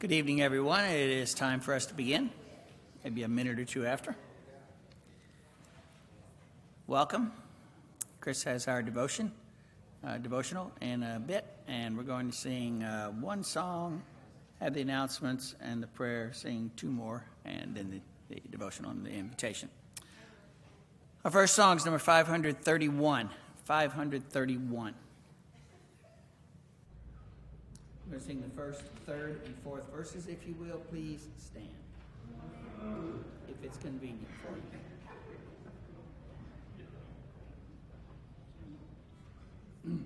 Good 0.00 0.12
evening, 0.12 0.40
everyone. 0.40 0.84
It 0.84 1.10
is 1.10 1.34
time 1.34 1.58
for 1.58 1.74
us 1.74 1.86
to 1.86 1.94
begin, 1.94 2.30
maybe 3.02 3.24
a 3.24 3.28
minute 3.28 3.58
or 3.58 3.64
two 3.64 3.84
after. 3.84 4.14
Welcome. 6.86 7.32
Chris 8.20 8.44
has 8.44 8.68
our 8.68 8.80
devotion, 8.80 9.32
uh, 10.06 10.18
devotional 10.18 10.70
in 10.80 11.02
a 11.02 11.18
bit, 11.18 11.44
and 11.66 11.96
we're 11.96 12.04
going 12.04 12.30
to 12.30 12.36
sing 12.36 12.84
uh, 12.84 13.08
one 13.08 13.42
song, 13.42 14.00
have 14.60 14.72
the 14.72 14.82
announcements 14.82 15.56
and 15.60 15.82
the 15.82 15.88
prayer, 15.88 16.32
sing 16.32 16.70
two 16.76 16.92
more, 16.92 17.24
and 17.44 17.74
then 17.74 17.90
the, 17.90 18.34
the 18.36 18.40
devotional 18.50 18.92
and 18.92 19.04
the 19.04 19.10
invitation. 19.10 19.68
Our 21.24 21.32
first 21.32 21.56
song 21.56 21.76
is 21.76 21.84
number 21.84 21.98
531. 21.98 23.30
531. 23.64 24.94
We're 28.08 28.12
going 28.12 28.20
to 28.22 28.26
sing 28.26 28.40
the 28.40 28.48
first, 28.56 28.84
third, 29.04 29.42
and 29.44 29.54
fourth 29.62 29.84
verses. 29.94 30.28
If 30.28 30.46
you 30.46 30.54
will, 30.54 30.78
please 30.90 31.26
stand. 31.36 31.66
If 33.50 33.62
it's 33.62 33.76
convenient 33.76 34.26
for 34.42 34.54
you. 39.90 39.98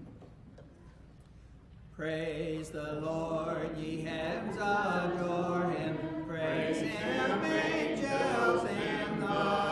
Praise 1.96 2.70
the 2.70 2.94
Lord, 2.94 3.78
ye 3.78 4.00
heavens, 4.02 4.56
adore 4.56 5.70
him. 5.70 5.96
Praise 6.26 6.80
him, 6.80 7.44
angels 7.44 8.64
in 8.64 9.20
the 9.20 9.72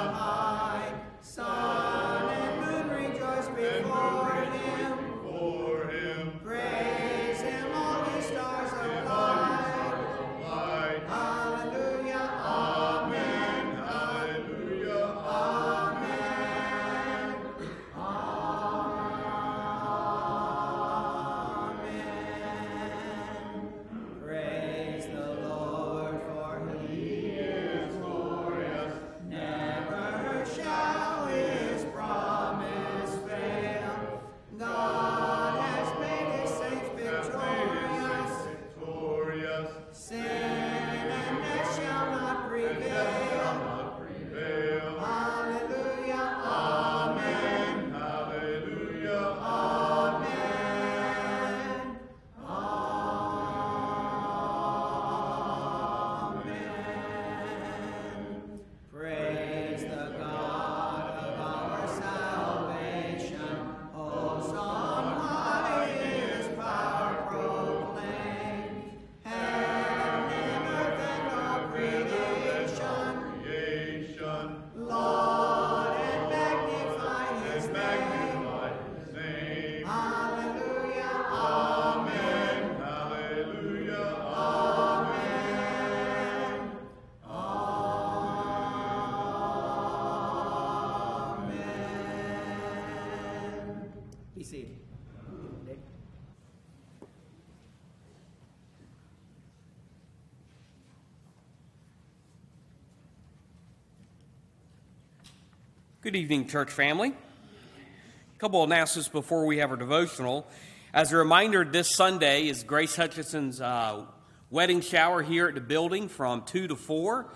Good 106.10 106.18
evening, 106.18 106.48
church 106.48 106.72
family. 106.72 107.10
A 107.10 108.38
couple 108.40 108.64
of 108.64 108.68
announcements 108.68 109.08
before 109.08 109.46
we 109.46 109.58
have 109.58 109.70
our 109.70 109.76
devotional. 109.76 110.44
As 110.92 111.12
a 111.12 111.16
reminder, 111.16 111.64
this 111.64 111.94
Sunday 111.94 112.48
is 112.48 112.64
Grace 112.64 112.96
Hutchinson's 112.96 113.60
uh, 113.60 114.06
wedding 114.50 114.80
shower 114.80 115.22
here 115.22 115.46
at 115.46 115.54
the 115.54 115.60
building 115.60 116.08
from 116.08 116.42
2 116.46 116.66
to 116.66 116.74
4. 116.74 117.26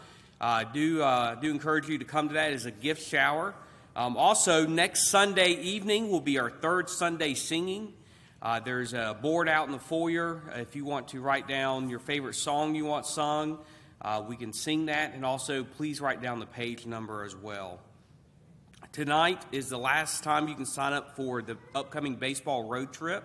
Uh, 0.41 0.65
do, 0.65 1.01
uh, 1.01 1.37
do 1.37 1.53
encourage 1.53 1.89
you 1.89 1.99
to 1.99 2.05
come 2.05 2.27
to 2.27 2.35
that 2.35 2.53
as 2.53 2.67
a 2.67 2.73
gift 2.73 3.07
shower. 3.07 3.55
Um, 3.95 4.17
also, 4.17 4.67
next 4.67 5.09
Sunday 5.09 5.53
evening 5.53 6.11
will 6.11 6.21
be 6.21 6.41
our 6.41 6.51
third 6.51 6.91
Sunday 6.91 7.35
singing. 7.35 7.93
Uh, 8.43 8.59
there's 8.59 8.93
a 8.93 9.17
board 9.23 9.49
out 9.49 9.67
in 9.67 9.73
the 9.73 9.79
foyer. 9.79 10.43
If 10.57 10.75
you 10.75 10.85
want 10.85 11.07
to 11.11 11.21
write 11.21 11.47
down 11.47 11.91
your 11.91 12.01
favorite 12.01 12.35
song 12.35 12.75
you 12.75 12.87
want 12.87 13.07
sung, 13.07 13.61
uh, 14.03 14.25
we 14.29 14.35
can 14.35 14.53
sing 14.53 14.87
that. 14.87 15.15
And 15.15 15.25
also, 15.25 15.63
please 15.63 16.01
write 16.01 16.21
down 16.21 16.41
the 16.41 16.47
page 16.47 16.87
number 16.87 17.23
as 17.23 17.37
well. 17.37 17.79
Tonight 18.95 19.43
is 19.51 19.71
the 19.71 19.77
last 19.77 20.23
time 20.23 20.47
you 20.47 20.55
can 20.55 20.67
sign 20.67 20.93
up 20.93 21.17
for 21.17 21.43
the 21.43 21.57
upcoming 21.75 22.15
baseball 22.15 22.69
road 22.69 22.93
trip. 22.93 23.25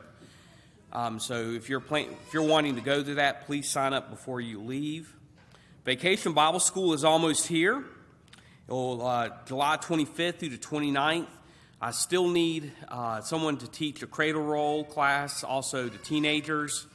Um, 0.92 1.20
so 1.20 1.52
if 1.52 1.70
you're 1.70 1.80
plan- 1.80 2.10
if 2.26 2.34
you're 2.34 2.42
wanting 2.42 2.74
to 2.74 2.82
go 2.82 3.04
to 3.04 3.14
that, 3.14 3.46
please 3.46 3.70
sign 3.70 3.94
up 3.94 4.10
before 4.10 4.42
you 4.42 4.60
leave. 4.60 5.16
Vacation 5.86 6.34
Bible 6.34 6.60
School 6.60 6.94
is 6.94 7.04
almost 7.04 7.46
here. 7.46 7.86
It'll, 8.68 9.06
uh, 9.06 9.30
July 9.46 9.78
25th 9.78 10.40
through 10.40 10.50
the 10.50 10.58
29th. 10.58 11.30
I 11.80 11.92
still 11.92 12.28
need 12.28 12.72
uh, 12.88 13.22
someone 13.22 13.58
to 13.58 13.68
teach 13.68 14.02
a 14.02 14.08
cradle 14.08 14.42
roll 14.42 14.84
class, 14.84 15.44
also 15.44 15.88
to 15.88 15.98
teenagers, 16.00 16.88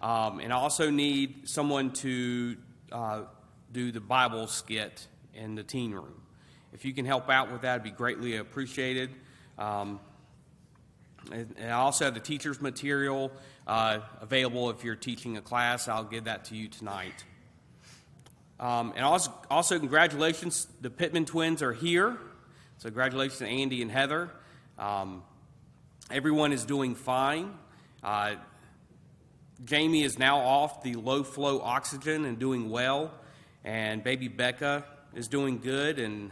um, 0.00 0.40
and 0.40 0.54
I 0.54 0.56
also 0.56 0.88
need 0.88 1.50
someone 1.50 1.90
to 1.96 2.56
uh, 2.92 3.24
do 3.70 3.92
the 3.92 4.00
Bible 4.00 4.46
skit 4.46 5.06
in 5.34 5.54
the 5.54 5.62
teen 5.62 5.92
room. 5.92 6.21
If 6.72 6.86
you 6.86 6.94
can 6.94 7.04
help 7.04 7.28
out 7.28 7.52
with 7.52 7.62
that, 7.62 7.74
it'd 7.74 7.82
be 7.84 7.90
greatly 7.90 8.36
appreciated. 8.36 9.10
Um, 9.58 10.00
and, 11.30 11.54
I 11.62 11.70
also 11.72 12.06
have 12.06 12.14
the 12.14 12.20
teacher's 12.20 12.60
material 12.60 13.30
uh, 13.66 13.98
available 14.20 14.70
if 14.70 14.82
you're 14.82 14.96
teaching 14.96 15.36
a 15.36 15.42
class. 15.42 15.86
I'll 15.86 16.04
give 16.04 16.24
that 16.24 16.46
to 16.46 16.56
you 16.56 16.68
tonight. 16.68 17.24
Um, 18.58 18.92
and 18.96 19.04
also, 19.04 19.32
also, 19.50 19.78
congratulations, 19.78 20.66
the 20.80 20.88
Pittman 20.88 21.26
twins 21.26 21.62
are 21.62 21.72
here. 21.72 22.16
So, 22.78 22.88
congratulations 22.88 23.38
to 23.38 23.46
Andy 23.46 23.82
and 23.82 23.90
Heather. 23.90 24.30
Um, 24.78 25.22
everyone 26.10 26.52
is 26.52 26.64
doing 26.64 26.94
fine. 26.94 27.52
Uh, 28.02 28.36
Jamie 29.64 30.02
is 30.02 30.18
now 30.18 30.38
off 30.38 30.82
the 30.82 30.94
low 30.94 31.22
flow 31.22 31.60
oxygen 31.60 32.24
and 32.24 32.38
doing 32.38 32.70
well. 32.70 33.12
And 33.62 34.02
baby 34.02 34.28
Becca 34.28 34.84
is 35.14 35.28
doing 35.28 35.58
good. 35.58 35.98
And, 35.98 36.30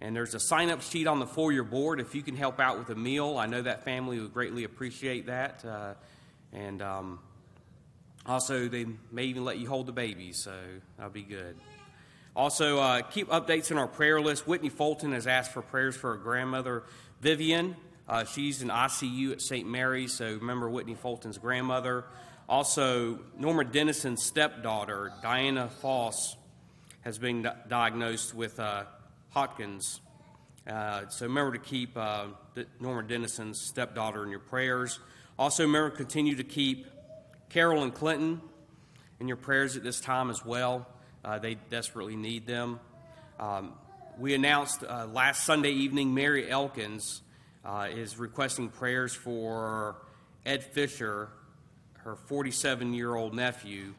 and 0.00 0.14
there's 0.14 0.34
a 0.34 0.40
sign 0.40 0.70
up 0.70 0.82
sheet 0.82 1.06
on 1.06 1.20
the 1.20 1.26
foyer 1.26 1.62
board 1.62 2.00
if 2.00 2.14
you 2.14 2.22
can 2.22 2.36
help 2.36 2.60
out 2.60 2.78
with 2.78 2.90
a 2.90 2.94
meal. 2.94 3.38
I 3.38 3.46
know 3.46 3.62
that 3.62 3.84
family 3.84 4.20
would 4.20 4.34
greatly 4.34 4.64
appreciate 4.64 5.26
that. 5.26 5.64
Uh, 5.64 5.94
and 6.52 6.82
um, 6.82 7.18
also, 8.26 8.68
they 8.68 8.86
may 9.10 9.24
even 9.24 9.44
let 9.44 9.58
you 9.58 9.68
hold 9.68 9.86
the 9.86 9.92
baby, 9.92 10.32
so 10.32 10.52
that'll 10.96 11.12
be 11.12 11.22
good. 11.22 11.56
Also, 12.34 12.78
uh, 12.78 13.00
keep 13.00 13.28
updates 13.28 13.70
in 13.70 13.78
our 13.78 13.86
prayer 13.86 14.20
list. 14.20 14.46
Whitney 14.46 14.68
Fulton 14.68 15.12
has 15.12 15.26
asked 15.26 15.52
for 15.52 15.62
prayers 15.62 15.96
for 15.96 16.12
her 16.14 16.22
grandmother, 16.22 16.82
Vivian. 17.20 17.76
Uh, 18.08 18.24
she's 18.24 18.62
in 18.62 18.68
ICU 18.68 19.32
at 19.32 19.40
St. 19.40 19.66
Mary's, 19.66 20.12
so 20.12 20.26
remember 20.26 20.68
Whitney 20.68 20.94
Fulton's 20.94 21.38
grandmother. 21.38 22.04
Also, 22.48 23.18
Norma 23.38 23.64
Dennison's 23.64 24.22
stepdaughter, 24.22 25.12
Diana 25.22 25.68
Foss, 25.80 26.36
has 27.00 27.18
been 27.18 27.42
di- 27.42 27.56
diagnosed 27.68 28.34
with 28.34 28.60
uh, 28.60 28.84
Hodgkin's. 29.36 30.00
Uh, 30.66 31.06
so 31.10 31.26
remember 31.26 31.52
to 31.52 31.62
keep 31.62 31.94
uh, 31.94 32.24
Norma 32.80 33.06
Dennison's 33.06 33.60
stepdaughter 33.60 34.24
in 34.24 34.30
your 34.30 34.40
prayers. 34.40 34.98
Also, 35.38 35.64
remember 35.64 35.90
to 35.90 35.96
continue 35.96 36.36
to 36.36 36.42
keep 36.42 36.86
Carol 37.50 37.82
and 37.82 37.94
Clinton 37.94 38.40
in 39.20 39.28
your 39.28 39.36
prayers 39.36 39.76
at 39.76 39.82
this 39.82 40.00
time 40.00 40.30
as 40.30 40.42
well. 40.42 40.86
Uh, 41.22 41.38
they 41.38 41.56
desperately 41.68 42.16
need 42.16 42.46
them. 42.46 42.80
Um, 43.38 43.74
we 44.18 44.32
announced 44.32 44.82
uh, 44.82 45.06
last 45.12 45.44
Sunday 45.44 45.72
evening 45.72 46.14
Mary 46.14 46.48
Elkins 46.50 47.20
uh, 47.62 47.88
is 47.90 48.18
requesting 48.18 48.70
prayers 48.70 49.14
for 49.14 49.96
Ed 50.46 50.64
Fisher, 50.64 51.28
her 51.98 52.16
47 52.16 52.94
year 52.94 53.14
old 53.14 53.34
nephew. 53.34 53.92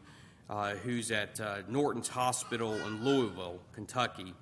uh, 0.50 0.72
who's 0.78 1.12
at 1.12 1.40
Norton's 1.70 2.08
Hospital 2.08 2.74
in 2.74 3.04
Louisville, 3.06 3.60
Kentucky. 3.74 4.34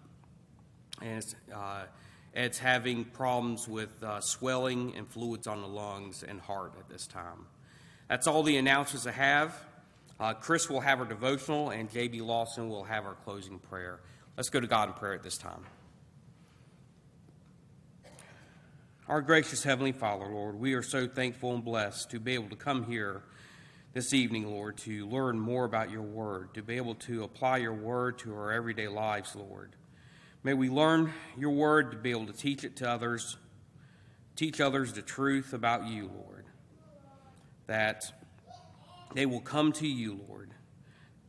And 1.01 1.17
it's, 1.17 1.35
uh, 1.53 1.83
Ed's 2.33 2.57
having 2.57 3.05
problems 3.05 3.67
with 3.67 4.03
uh, 4.03 4.19
swelling 4.21 4.93
and 4.95 5.07
fluids 5.07 5.47
on 5.47 5.61
the 5.61 5.67
lungs 5.67 6.23
and 6.23 6.41
heart 6.41 6.73
at 6.79 6.89
this 6.89 7.07
time. 7.07 7.47
That's 8.09 8.27
all 8.27 8.43
the 8.43 8.57
announcements 8.57 9.07
I 9.07 9.11
have. 9.11 9.55
Uh, 10.19 10.33
Chris 10.33 10.69
will 10.69 10.81
have 10.81 10.99
our 10.99 11.05
devotional, 11.05 11.71
and 11.71 11.91
J.B. 11.91 12.21
Lawson 12.21 12.69
will 12.69 12.83
have 12.83 13.05
our 13.05 13.15
closing 13.15 13.59
prayer. 13.59 13.99
Let's 14.37 14.49
go 14.49 14.59
to 14.59 14.67
God 14.67 14.89
in 14.89 14.93
prayer 14.93 15.13
at 15.13 15.23
this 15.23 15.37
time. 15.37 15.65
Our 19.07 19.21
gracious 19.21 19.63
Heavenly 19.63 19.91
Father, 19.91 20.25
Lord, 20.25 20.59
we 20.59 20.73
are 20.73 20.81
so 20.81 21.07
thankful 21.07 21.53
and 21.53 21.63
blessed 21.63 22.09
to 22.11 22.19
be 22.19 22.33
able 22.33 22.49
to 22.49 22.55
come 22.55 22.85
here 22.85 23.21
this 23.93 24.13
evening, 24.13 24.47
Lord, 24.47 24.77
to 24.79 25.05
learn 25.07 25.39
more 25.39 25.63
about 25.63 25.91
your 25.91 26.01
word, 26.01 26.53
to 26.55 26.63
be 26.63 26.75
able 26.77 26.95
to 26.95 27.23
apply 27.23 27.57
your 27.57 27.73
word 27.73 28.17
to 28.19 28.33
our 28.33 28.51
everyday 28.51 28.87
lives, 28.87 29.35
Lord. 29.35 29.75
May 30.45 30.53
we 30.53 30.69
learn 30.69 31.11
your 31.35 31.49
word 31.49 31.89
to 31.89 31.97
be 31.97 32.11
able 32.11 32.27
to 32.27 32.31
teach 32.31 32.63
it 32.63 32.75
to 32.75 32.87
others, 32.87 33.35
teach 34.35 34.61
others 34.61 34.93
the 34.93 35.01
truth 35.01 35.53
about 35.53 35.87
you, 35.87 36.11
Lord, 36.23 36.45
that 37.65 38.13
they 39.15 39.25
will 39.25 39.39
come 39.41 39.71
to 39.71 39.87
you, 39.87 40.19
Lord, 40.29 40.51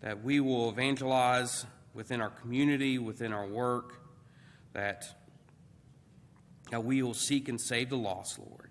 that 0.03 0.23
we 0.23 0.39
will 0.39 0.69
evangelize 0.69 1.65
within 1.95 2.21
our 2.21 2.29
community, 2.29 2.99
within 2.99 3.33
our 3.33 3.47
work, 3.47 4.03
that 4.75 5.07
that 6.71 6.85
we 6.85 7.03
will 7.03 7.15
seek 7.15 7.49
and 7.49 7.59
save 7.59 7.89
the 7.89 7.97
lost, 7.97 8.39
Lord. 8.39 8.71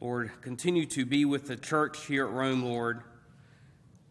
Lord, 0.00 0.30
continue 0.42 0.86
to 0.86 1.04
be 1.04 1.24
with 1.24 1.48
the 1.48 1.56
church 1.56 2.06
here 2.06 2.24
at 2.24 2.32
Rome, 2.32 2.62
Lord. 2.62 3.02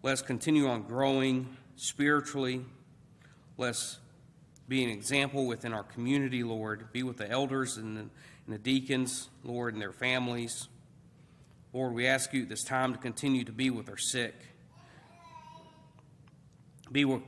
Let's 0.04 0.22
continue 0.22 0.68
on 0.68 0.82
growing 0.82 1.56
spiritually. 1.78 2.66
Let's 3.58 4.00
be 4.68 4.84
an 4.84 4.90
example 4.90 5.46
within 5.46 5.74
our 5.74 5.84
community, 5.84 6.44
Lord. 6.44 6.92
Be 6.92 7.04
with 7.04 7.18
the 7.18 7.30
elders 7.30 7.78
and 7.78 7.96
the, 7.96 8.02
and 8.02 8.10
the 8.48 8.58
deacons, 8.58 9.30
Lord, 9.44 9.74
and 9.74 9.82
their 9.82 9.94
families. 9.94 10.68
Lord, 11.74 11.94
we 11.94 12.08
ask 12.08 12.34
you 12.34 12.46
this 12.46 12.64
time 12.64 12.94
to 12.94 13.00
continue 13.00 13.44
to 13.46 13.52
be 13.52 13.70
with 13.70 13.90
our 13.90 13.98
sick. 13.98 14.36
Be 16.92 17.06
with 17.06 17.22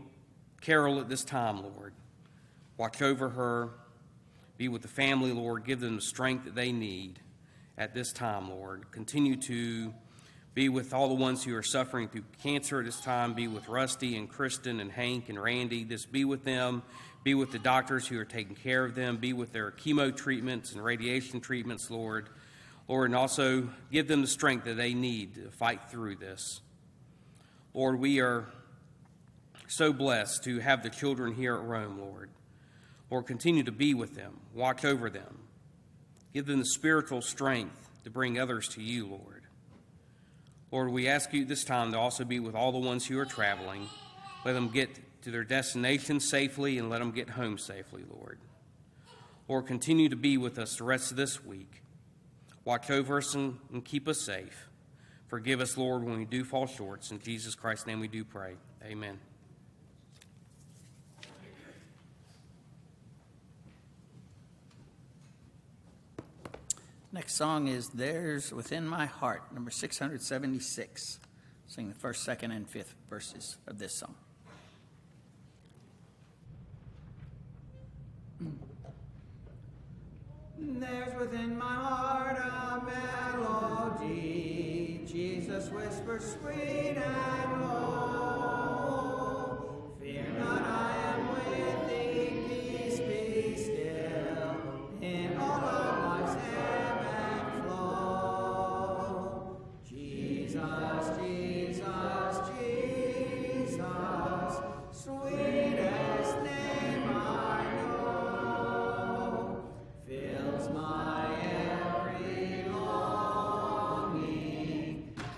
Carol 0.62 1.00
at 1.00 1.10
this 1.10 1.24
time, 1.24 1.64
Lord. 1.64 1.94
Watch 2.78 3.02
over 3.02 3.30
her. 3.30 3.70
Be 4.58 4.68
with 4.68 4.82
the 4.82 4.88
family, 4.88 5.32
Lord. 5.32 5.66
Give 5.66 5.80
them 5.80 5.96
the 5.98 6.02
strength 6.02 6.46
that 6.46 6.56
they 6.56 6.72
need 6.72 7.20
at 7.78 7.94
this 7.94 8.12
time, 8.12 8.50
Lord. 8.50 8.92
Continue 8.92 9.38
to 9.38 9.94
be 10.54 10.68
with 10.68 10.94
all 10.94 11.08
the 11.08 11.14
ones 11.14 11.44
who 11.44 11.56
are 11.56 11.64
suffering 11.64 12.10
through 12.10 12.26
cancer 12.44 12.80
at 12.80 12.86
this 12.86 13.00
time. 13.00 13.34
Be 13.34 13.48
with 13.48 13.70
Rusty 13.70 14.18
and 14.18 14.30
Kristen 14.30 14.80
and 14.80 14.92
Hank 14.92 15.30
and 15.30 15.42
Randy. 15.42 15.86
Just 15.86 16.12
be 16.12 16.26
with 16.26 16.44
them. 16.44 16.84
Be 17.24 17.34
with 17.34 17.52
the 17.52 17.60
doctors 17.60 18.08
who 18.08 18.18
are 18.20 18.26
taking 18.26 18.56
care 18.56 18.86
of 18.86 18.96
them. 18.96 19.18
Be 19.18 19.34
with 19.34 19.52
their 19.52 19.72
chemo 19.72 20.16
treatments 20.16 20.74
and 20.74 20.84
radiation 20.84 21.42
treatments, 21.42 21.92
Lord. 21.92 22.30
Lord, 22.88 23.10
and 23.10 23.16
also 23.16 23.70
give 23.92 24.08
them 24.08 24.22
the 24.22 24.28
strength 24.28 24.66
that 24.66 24.78
they 24.78 24.94
need 24.94 25.36
to 25.36 25.52
fight 25.52 25.92
through 25.92 26.16
this. 26.16 26.62
Lord, 27.74 28.00
we 28.00 28.20
are 28.20 28.48
so 29.68 29.94
blessed 29.94 30.44
to 30.46 30.60
have 30.60 30.82
the 30.82 30.90
children 30.90 31.36
here 31.36 31.56
at 31.56 31.62
Rome, 31.62 32.00
Lord. 32.00 32.32
Lord, 33.12 33.28
continue 33.28 33.64
to 33.64 33.72
be 33.72 33.94
with 33.94 34.16
them, 34.16 34.40
watch 34.54 34.86
over 34.86 35.10
them, 35.10 35.40
give 36.34 36.48
them 36.48 36.60
the 36.60 36.66
spiritual 36.66 37.22
strength 37.22 37.90
to 38.04 38.10
bring 38.10 38.40
others 38.40 38.68
to 38.70 38.82
you, 38.82 39.08
Lord. 39.08 39.44
Lord, 40.72 40.92
we 40.92 41.08
ask 41.08 41.34
you 41.34 41.46
this 41.46 41.64
time 41.64 41.92
to 41.92 42.00
also 42.00 42.24
be 42.24 42.40
with 42.40 42.56
all 42.56 42.72
the 42.72 42.80
ones 42.80 43.06
who 43.06 43.20
are 43.20 43.26
traveling. 43.26 43.88
Let 44.46 44.54
them 44.54 44.70
get 44.70 44.90
to 45.22 45.32
their 45.32 45.44
destination 45.44 46.20
safely 46.20 46.78
and 46.78 46.90
let 46.90 47.00
them 47.00 47.12
get 47.12 47.30
home 47.30 47.58
safely, 47.58 48.04
Lord. 48.10 48.40
Lord, 49.48 49.66
continue 49.66 50.10
to 50.10 50.16
be 50.16 50.38
with 50.38 50.60
us 50.60 50.78
the 50.78 50.84
rest 50.84 51.12
of 51.12 51.18
this 51.18 51.44
week. 51.44 51.82
Watch 52.66 52.92
over 52.92 53.18
us 53.18 53.34
and, 53.34 53.58
and 53.74 53.84
keep 53.84 54.08
us 54.08 54.22
safe. 54.22 54.70
Forgive 55.28 55.62
us, 55.62 55.78
Lord, 55.78 56.04
when 56.04 56.18
we 56.18 56.26
do 56.26 56.44
fall 56.44 56.68
short. 56.68 57.10
In 57.12 57.20
Jesus 57.20 57.56
Christ's 57.56 57.88
name 57.88 58.00
we 58.00 58.08
do 58.08 58.24
pray. 58.24 58.56
Amen. 58.84 59.20
Next 67.12 67.36
song 67.36 67.68
is 67.68 67.90
There's 67.90 68.54
Within 68.54 68.88
My 68.88 69.08
Heart, 69.08 69.52
number 69.52 69.72
676. 69.72 71.20
Sing 71.66 71.90
the 71.90 71.96
first, 71.96 72.24
second, 72.24 72.52
and 72.52 72.70
fifth 72.70 72.94
verses 73.10 73.58
of 73.68 73.80
this 73.80 73.98
song. 73.98 74.14
There's 80.62 81.16
within 81.18 81.58
my 81.58 81.66
heart 81.66 82.38
a 82.38 82.82
melody, 83.98 85.02
Jesus 85.08 85.70
whispers 85.70 86.36
sweet 86.42 86.98
and 86.98 87.62
low. 87.62 88.19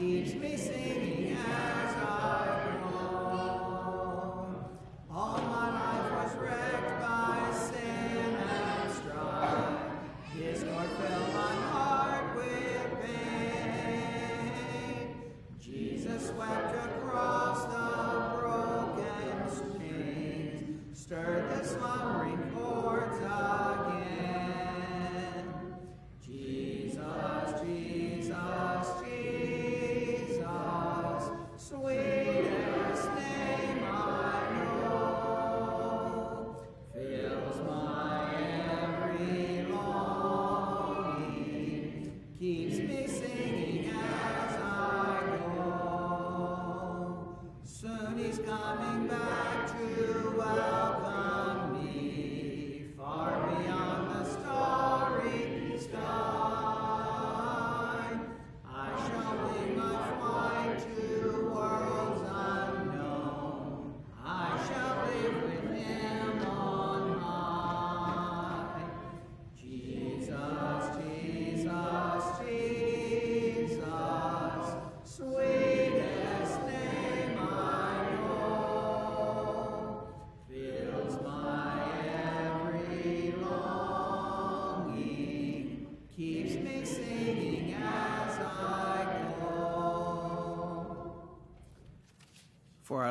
Keeps 0.02 0.34
me 0.34 0.91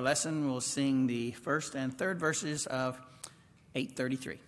our 0.01 0.05
lesson, 0.05 0.51
we'll 0.51 0.63
sing 0.63 1.07
the 1.07 1.31
first 1.33 1.75
and 1.75 1.97
third 1.97 2.19
verses 2.19 2.65
of 2.67 2.99
833. 3.75 4.39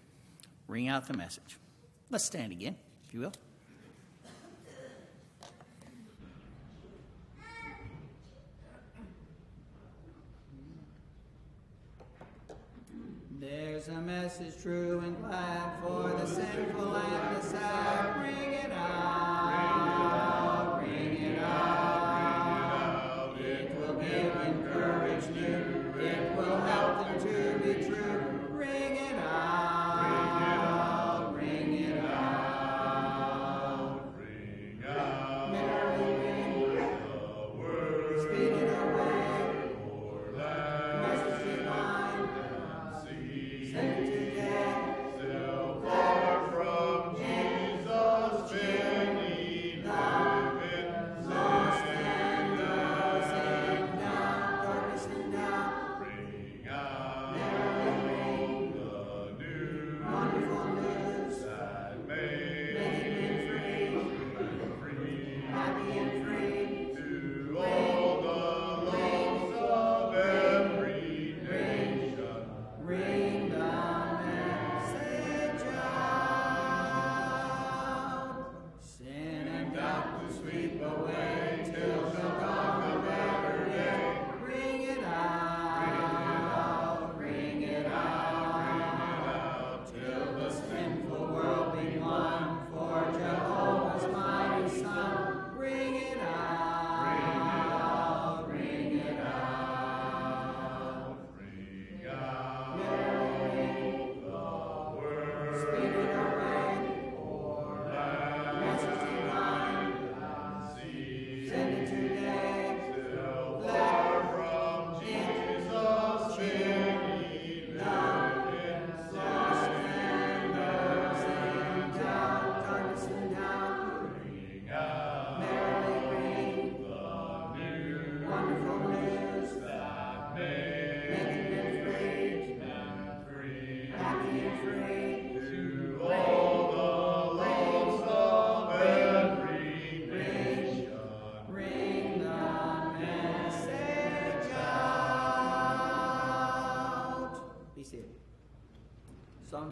Ring 0.67 0.89
out 0.89 1.07
the 1.07 1.15
message. 1.15 1.59
Let's 2.09 2.25
stand 2.25 2.53
again, 2.53 2.75
if 3.07 3.13
you 3.13 3.21
will. 3.21 3.33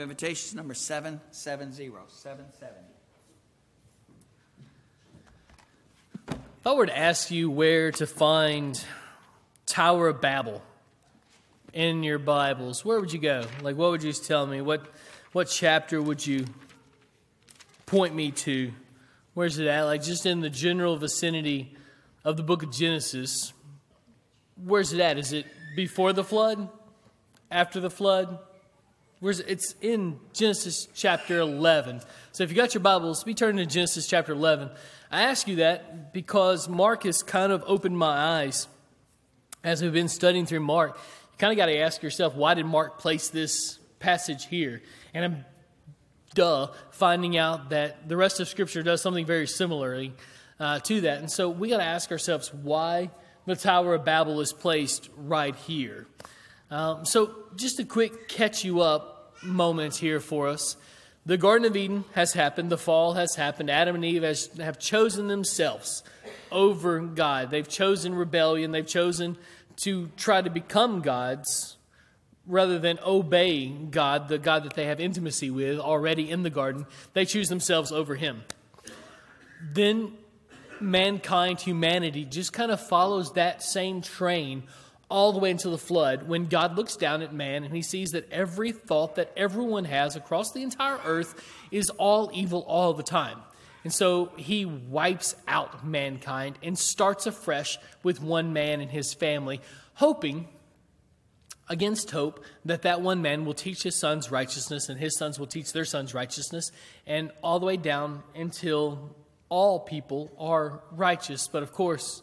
Of 0.01 0.05
Invitations 0.05 0.55
number 0.55 0.73
770. 0.73 1.93
770. 2.09 2.75
If 6.31 6.67
I 6.67 6.73
were 6.73 6.87
to 6.87 6.97
ask 6.97 7.31
you 7.31 7.51
where 7.51 7.93
to 7.93 8.07
find 8.07 8.83
Tower 9.67 10.09
of 10.09 10.23
Babel 10.23 10.63
in 11.75 12.03
your 12.03 12.19
Bibles, 12.19 12.83
where 12.83 12.99
would 12.99 13.13
you 13.13 13.19
go? 13.19 13.45
Like, 13.61 13.77
what 13.77 13.91
would 13.91 14.03
you 14.03 14.15
tell 14.15 14.47
me? 14.47 14.63
What, 14.63 14.87
what 15.33 15.49
chapter 15.49 16.01
would 16.01 16.27
you 16.27 16.47
point 17.85 18.15
me 18.15 18.31
to? 18.31 18.73
Where's 19.35 19.59
it 19.59 19.67
at? 19.67 19.83
Like, 19.83 20.03
just 20.03 20.25
in 20.25 20.41
the 20.41 20.51
general 20.51 20.97
vicinity 20.97 21.77
of 22.25 22.39
the 22.39 22.43
book 22.43 22.63
of 22.63 22.73
Genesis. 22.73 23.53
Where's 24.65 24.95
it 24.95 25.01
at? 25.01 25.19
Is 25.19 25.35
it 25.35 25.45
before 25.77 26.15
the 26.15 26.25
flood? 26.25 26.71
After 27.51 27.81
the 27.81 27.91
flood? 27.91 28.39
It's 29.23 29.75
in 29.83 30.19
Genesis 30.33 30.89
chapter 30.95 31.41
11. 31.41 32.01
So 32.33 32.43
if 32.43 32.49
you 32.49 32.57
got 32.57 32.73
your 32.73 32.81
Bibles, 32.81 33.23
be 33.23 33.35
turning 33.35 33.59
to 33.59 33.71
Genesis 33.71 34.07
chapter 34.07 34.33
11. 34.33 34.71
I 35.11 35.25
ask 35.25 35.47
you 35.47 35.57
that 35.57 36.15
because 36.15 36.71
Mark 36.71 37.03
has 37.03 37.23
kind 37.23 37.53
of 37.53 37.63
opened 37.67 37.99
my 37.99 38.17
eyes 38.17 38.67
as 39.63 39.83
we've 39.83 39.93
been 39.93 40.09
studying 40.09 40.47
through 40.47 40.61
Mark. 40.61 40.97
You 40.97 41.37
kind 41.37 41.53
of 41.53 41.59
got 41.59 41.67
to 41.67 41.77
ask 41.77 42.03
yourself, 42.03 42.35
why 42.35 42.55
did 42.55 42.65
Mark 42.65 42.99
place 42.99 43.29
this 43.29 43.79
passage 43.99 44.47
here? 44.47 44.81
And 45.13 45.23
I'm, 45.27 45.45
duh, 46.35 46.69
finding 46.91 47.37
out 47.37 47.69
that 47.71 48.09
the 48.09 48.17
rest 48.17 48.41
of 48.41 48.49
Scripture 48.49 48.83
does 48.83 49.03
something 49.03 49.27
very 49.27 49.47
similarly 49.47 50.15
uh, 50.59 50.79
to 50.79 51.03
that. 51.03 51.19
And 51.19 51.31
so 51.31 51.51
we 51.51 51.69
got 51.69 51.77
to 51.77 51.85
ask 51.85 52.11
ourselves 52.11 52.55
why 52.55 53.11
the 53.45 53.55
Tower 53.55 53.97
of 53.97 54.05
Babel 54.07 54.41
is 54.41 54.55
placed 54.55 55.11
right 55.15 55.55
here. 55.55 56.07
Um, 56.71 57.05
so, 57.05 57.35
just 57.57 57.81
a 57.81 57.85
quick 57.85 58.29
catch 58.29 58.65
you 58.65 58.81
up 58.81 59.35
moment 59.43 59.97
here 59.97 60.21
for 60.21 60.49
us. 60.49 60.77
The 61.27 61.37
Garden 61.37 61.67
of 61.67 61.77
Eden 61.77 62.05
has 62.15 62.33
happened, 62.33 62.71
the 62.71 62.79
fall 62.79 63.15
has 63.15 63.35
happened. 63.35 63.71
Adam 63.71 63.97
and 63.97 64.05
Eve 64.05 64.23
has, 64.23 64.47
have 64.59 64.79
chosen 64.79 65.27
themselves 65.27 66.03
over 66.51 67.01
God. 67.01 67.51
They've 67.51 67.69
chosen 67.69 68.15
rebellion, 68.15 68.71
they've 68.71 68.87
chosen 68.87 69.37
to 69.79 70.11
try 70.17 70.43
to 70.43 70.51
become 70.51 71.01
gods 71.01 71.77
rather 72.47 72.79
than 72.79 72.99
obey 73.05 73.69
God, 73.69 74.29
the 74.29 74.39
God 74.39 74.65
that 74.65 74.75
they 74.75 74.87
have 74.87 75.01
intimacy 75.01 75.51
with 75.51 75.79
already 75.79 76.31
in 76.31 76.43
the 76.43 76.51
garden. 76.51 76.87
They 77.13 77.25
choose 77.25 77.49
themselves 77.49 77.91
over 77.91 78.15
Him. 78.15 78.45
Then 79.73 80.13
mankind, 80.81 81.61
humanity, 81.61 82.25
just 82.25 82.53
kind 82.53 82.71
of 82.71 82.81
follows 82.81 83.33
that 83.35 83.63
same 83.63 84.03
train 84.03 84.63
all 85.11 85.33
the 85.33 85.39
way 85.39 85.51
into 85.51 85.69
the 85.69 85.79
flood 85.79 86.29
when 86.29 86.47
God 86.47 86.77
looks 86.77 86.97
down 86.97 87.21
at 87.21 87.35
man 87.35 87.65
and 87.65 87.75
he 87.75 87.83
sees 87.83 88.13
that 88.13 88.31
every 88.31 88.73
thought 88.73 89.17
that 89.17 89.33
everyone 89.37 89.85
has 89.85 90.17
across 90.17 90.53
the 90.53 90.63
entire 90.63 90.99
earth 91.05 91.35
is 91.71 91.91
all 91.91 92.31
evil 92.33 92.65
all 92.67 92.95
the 92.95 93.03
time. 93.03 93.39
And 93.83 93.93
so 93.93 94.31
he 94.37 94.65
wipes 94.65 95.35
out 95.49 95.85
mankind 95.87 96.59
and 96.63 96.79
starts 96.79 97.27
afresh 97.27 97.79
with 98.03 98.23
one 98.23 98.53
man 98.53 98.81
and 98.81 98.91
his 98.91 99.15
family, 99.15 99.61
hoping 99.95 100.49
against 101.69 102.11
hope 102.11 102.45
that 102.65 102.83
that 102.83 103.01
one 103.01 103.23
man 103.23 103.45
will 103.45 103.55
teach 103.55 103.85
his 103.85 103.99
sons 103.99 104.31
righteousness 104.31 104.89
and 104.89 104.99
his 104.99 105.17
sons 105.17 105.39
will 105.39 105.47
teach 105.47 105.73
their 105.73 105.85
sons 105.85 106.13
righteousness 106.13 106.73
and 107.07 107.31
all 107.43 107.61
the 107.61 107.67
way 107.67 107.77
down 107.77 108.23
until 108.35 109.15
all 109.49 109.79
people 109.79 110.33
are 110.37 110.83
righteous 110.91 111.47
but 111.47 111.63
of 111.63 111.73
course 111.73 112.23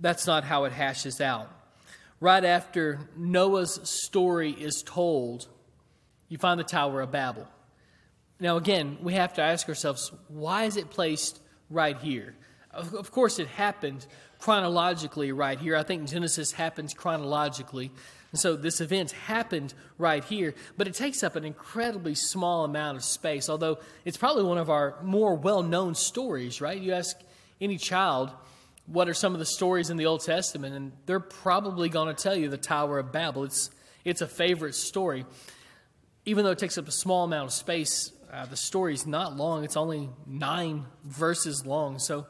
that's 0.00 0.26
not 0.26 0.42
how 0.42 0.64
it 0.64 0.72
hashes 0.72 1.20
out 1.20 1.48
right 2.22 2.44
after 2.44 3.00
noah's 3.16 3.80
story 3.82 4.52
is 4.52 4.84
told 4.86 5.48
you 6.28 6.38
find 6.38 6.60
the 6.60 6.64
tower 6.64 7.00
of 7.00 7.10
babel. 7.10 7.48
Now 8.38 8.56
again 8.56 8.98
we 9.02 9.14
have 9.14 9.34
to 9.34 9.42
ask 9.42 9.68
ourselves 9.68 10.12
why 10.28 10.64
is 10.64 10.76
it 10.76 10.88
placed 10.88 11.40
right 11.68 11.98
here? 11.98 12.36
Of, 12.70 13.10
course 13.10 13.40
it 13.40 13.48
happened 13.48 14.06
chronologically 14.38 15.32
right 15.32 15.58
here. 15.58 15.74
I 15.76 15.82
think 15.82 16.08
genesis 16.08 16.52
happens 16.52 16.94
chronologically. 16.94 17.90
And 18.30 18.40
so 18.40 18.54
this 18.54 18.80
event 18.80 19.10
happened 19.10 19.74
right 19.98 20.24
here, 20.24 20.54
but 20.78 20.86
it 20.86 20.94
takes 20.94 21.24
up 21.24 21.34
an 21.34 21.44
incredibly 21.44 22.14
small 22.14 22.64
amount 22.64 22.98
of 22.98 23.04
space, 23.04 23.50
although 23.50 23.78
it's 24.04 24.16
probably 24.16 24.44
one 24.44 24.58
of 24.58 24.70
our 24.70 24.94
more 25.02 25.34
well 25.34 25.64
known 25.64 25.96
stories, 25.96 26.60
right? 26.60 26.80
You 26.80 26.92
ask 26.92 27.16
any 27.60 27.78
child, 27.78 28.30
what 28.86 29.08
are 29.08 29.14
some 29.14 29.32
of 29.32 29.38
the 29.38 29.46
stories 29.46 29.90
in 29.90 29.96
the 29.96 30.06
Old 30.06 30.24
Testament, 30.24 30.74
and 30.74 30.92
they're 31.06 31.20
probably 31.20 31.88
going 31.88 32.14
to 32.14 32.20
tell 32.22 32.34
you 32.34 32.48
the 32.48 32.56
Tower 32.56 32.98
of 32.98 33.12
Babel. 33.12 33.44
It's, 33.44 33.70
it's 34.04 34.20
a 34.20 34.26
favorite 34.26 34.74
story. 34.74 35.24
Even 36.24 36.44
though 36.44 36.50
it 36.50 36.58
takes 36.58 36.78
up 36.78 36.88
a 36.88 36.92
small 36.92 37.24
amount 37.24 37.46
of 37.46 37.52
space, 37.52 38.12
uh, 38.32 38.46
the 38.46 38.56
story's 38.56 39.06
not 39.06 39.36
long. 39.36 39.64
It's 39.64 39.76
only 39.76 40.08
nine 40.26 40.86
verses 41.04 41.66
long. 41.66 41.98
So 41.98 42.26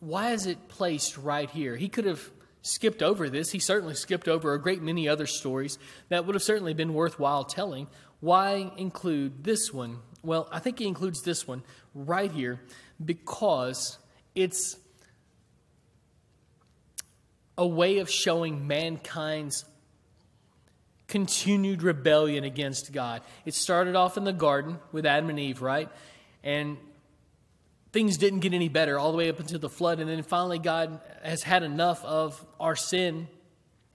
why 0.00 0.32
is 0.32 0.46
it 0.46 0.68
placed 0.68 1.16
right 1.16 1.48
here? 1.48 1.76
He 1.76 1.88
could 1.88 2.04
have 2.04 2.30
skipped 2.62 3.02
over 3.02 3.28
this. 3.28 3.50
He 3.50 3.58
certainly 3.58 3.94
skipped 3.94 4.28
over 4.28 4.54
a 4.54 4.60
great 4.60 4.82
many 4.82 5.08
other 5.08 5.26
stories 5.26 5.78
that 6.08 6.26
would 6.26 6.34
have 6.34 6.42
certainly 6.42 6.74
been 6.74 6.94
worthwhile 6.94 7.44
telling. 7.44 7.88
Why 8.20 8.70
include 8.76 9.44
this 9.44 9.72
one? 9.72 9.98
Well, 10.22 10.48
I 10.52 10.60
think 10.60 10.78
he 10.78 10.86
includes 10.86 11.22
this 11.22 11.46
one 11.46 11.62
right 11.94 12.30
here 12.30 12.60
because 13.04 13.98
it's 14.34 14.76
a 17.56 17.66
way 17.66 17.98
of 17.98 18.10
showing 18.10 18.66
mankind's 18.66 19.64
continued 21.08 21.82
rebellion 21.82 22.44
against 22.44 22.92
God. 22.92 23.22
It 23.44 23.54
started 23.54 23.96
off 23.96 24.16
in 24.16 24.24
the 24.24 24.32
garden 24.32 24.78
with 24.92 25.04
Adam 25.04 25.28
and 25.30 25.38
Eve, 25.38 25.60
right? 25.60 25.88
And 26.42 26.78
things 27.92 28.16
didn't 28.16 28.40
get 28.40 28.54
any 28.54 28.68
better 28.68 28.98
all 28.98 29.12
the 29.12 29.18
way 29.18 29.28
up 29.28 29.38
until 29.38 29.58
the 29.58 29.68
flood. 29.68 30.00
And 30.00 30.08
then 30.08 30.22
finally, 30.22 30.58
God 30.58 31.00
has 31.22 31.42
had 31.42 31.62
enough 31.62 32.02
of 32.04 32.44
our 32.58 32.74
sin 32.74 33.28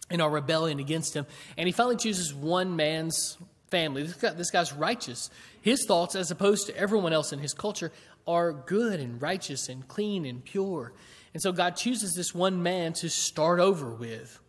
and 0.10 0.22
our 0.22 0.30
rebellion 0.30 0.80
against 0.80 1.16
Him. 1.16 1.26
And 1.58 1.68
He 1.68 1.72
finally 1.72 1.98
chooses 1.98 2.34
one 2.34 2.76
man's 2.76 3.38
family. 3.70 4.04
This, 4.04 4.14
guy, 4.14 4.30
this 4.32 4.52
guy's 4.52 4.74
righteous. 4.74 5.30
His 5.62 5.86
thoughts, 5.86 6.16
as 6.16 6.32
opposed 6.32 6.68
to 6.68 6.78
everyone 6.78 7.14
else 7.14 7.34
in 7.34 7.40
his 7.40 7.54
culture, 7.54 7.92
are 8.26 8.54
good 8.54 9.00
and 9.00 9.22
righteous 9.22 9.70
and 9.70 9.88
clean 9.88 10.26
and 10.26 10.44
pure. 10.44 10.94
And 11.38 11.42
so 11.44 11.52
God 11.52 11.76
chooses 11.76 12.16
this 12.16 12.34
one 12.34 12.64
man 12.64 12.94
to 12.94 13.12
start 13.12 13.60
over 13.60 13.92
with. 13.92 14.40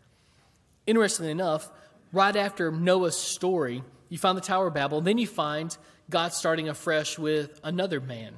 Interestingly 0.87 1.31
enough, 1.31 1.71
right 2.15 2.35
after 2.35 2.73
Noah's 2.73 3.15
story, 3.15 3.83
you 4.09 4.17
find 4.17 4.39
the 4.39 4.41
Tower 4.41 4.69
of 4.69 4.73
Babel, 4.73 4.97
and 4.97 5.07
then 5.07 5.19
you 5.19 5.27
find 5.27 5.77
God 6.09 6.33
starting 6.33 6.67
afresh 6.71 7.19
with 7.19 7.61
another 7.63 8.01
man, 8.01 8.37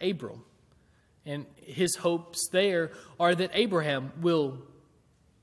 Abram. 0.00 0.44
And 1.26 1.46
his 1.56 1.96
hopes 1.96 2.48
there 2.52 2.92
are 3.18 3.34
that 3.34 3.50
Abraham 3.54 4.12
will 4.20 4.58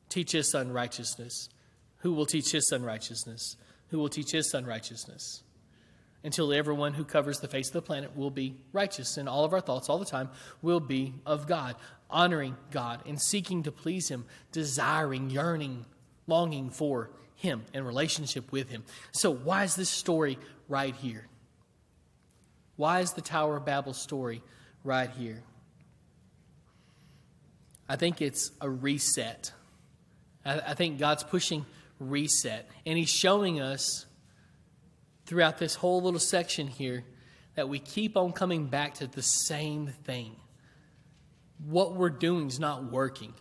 teach 0.07 0.31
his 0.31 0.49
son 0.49 0.71
righteousness. 0.71 1.49
Who 1.97 2.13
will 2.13 2.25
teach 2.25 2.53
his 2.53 2.69
son 2.69 2.81
righteousness? 2.81 3.57
Who 3.89 3.99
will 3.99 4.07
teach 4.07 4.31
his 4.31 4.49
son 4.49 4.65
righteousness? 4.65 5.43
Until 6.23 6.53
everyone 6.53 6.93
who 6.93 7.03
covers 7.03 7.39
the 7.39 7.47
face 7.47 7.67
of 7.67 7.73
the 7.73 7.81
planet 7.81 8.15
will 8.15 8.31
be 8.31 8.55
righteous, 8.71 9.17
and 9.17 9.27
all 9.29 9.43
of 9.43 9.53
our 9.53 9.62
thoughts 9.62 9.89
all 9.89 9.99
the 9.99 10.05
time 10.05 10.29
will 10.62 10.79
be 10.79 11.13
of 11.25 11.45
God, 11.45 11.75
honoring 12.10 12.56
God 12.72 13.02
and 13.06 13.22
seeking 13.22 13.63
to 13.63 13.72
please 13.72 14.10
Him, 14.10 14.26
desiring, 14.52 15.30
yearning, 15.30 15.86
longing 16.26 16.70
for 16.70 17.12
Him 17.36 17.63
and 17.74 17.86
relationship 17.86 18.52
with 18.52 18.70
Him. 18.70 18.84
So, 19.12 19.32
why 19.32 19.63
is 19.63 19.76
this 19.76 19.89
story 19.89 20.38
right 20.67 20.96
here? 20.96 21.28
Why 22.76 23.00
is 23.00 23.13
the 23.13 23.22
Tower 23.22 23.58
of 23.58 23.65
Babel 23.65 23.93
story 23.93 24.43
right 24.84 25.10
here? 25.10 25.43
I 27.89 27.96
think 27.96 28.22
it's 28.22 28.52
a 28.62 28.70
reset. 28.70 29.52
I, 30.46 30.76
think 30.76 30.98
God's 30.98 31.24
pushing 31.24 31.65
reset. 32.00 32.70
And 32.86 32.98
He's 32.98 33.10
showing 33.10 33.60
us 33.60 34.06
throughout 35.26 35.58
this 35.58 35.76
whole 35.76 36.02
little 36.02 36.20
section 36.20 36.67
here 36.67 37.04
that 37.56 37.67
we 37.67 37.80
keep 37.80 38.15
on 38.15 38.32
coming 38.32 38.67
back 38.67 38.96
to 38.96 39.08
the 39.08 39.22
same 39.22 39.88
thing. 39.88 40.36
What 41.65 41.96
we're 41.96 42.10
doing 42.10 42.48
is 42.48 42.60
not 42.60 42.91
working. 42.91 43.34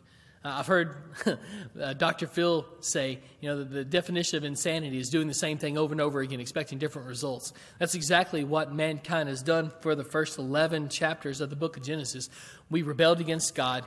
Uh, 0.44 0.56
I've 0.58 0.66
heard 0.66 0.96
uh, 1.80 1.94
Dr. 1.94 2.26
Phil 2.26 2.66
say, 2.80 3.18
you 3.40 3.48
know, 3.48 3.58
the, 3.58 3.64
the 3.64 3.84
definition 3.84 4.36
of 4.36 4.44
insanity 4.44 4.98
is 4.98 5.10
doing 5.10 5.26
the 5.26 5.34
same 5.34 5.58
thing 5.58 5.76
over 5.76 5.92
and 5.92 6.00
over 6.00 6.20
again, 6.20 6.40
expecting 6.40 6.78
different 6.78 7.08
results. 7.08 7.52
That's 7.78 7.94
exactly 7.94 8.44
what 8.44 8.72
mankind 8.72 9.28
has 9.28 9.42
done 9.42 9.72
for 9.80 9.94
the 9.94 10.04
first 10.04 10.38
11 10.38 10.88
chapters 10.88 11.40
of 11.40 11.50
the 11.50 11.56
book 11.56 11.76
of 11.76 11.82
Genesis. 11.82 12.30
We 12.70 12.82
rebelled 12.82 13.20
against 13.20 13.54
God, 13.54 13.84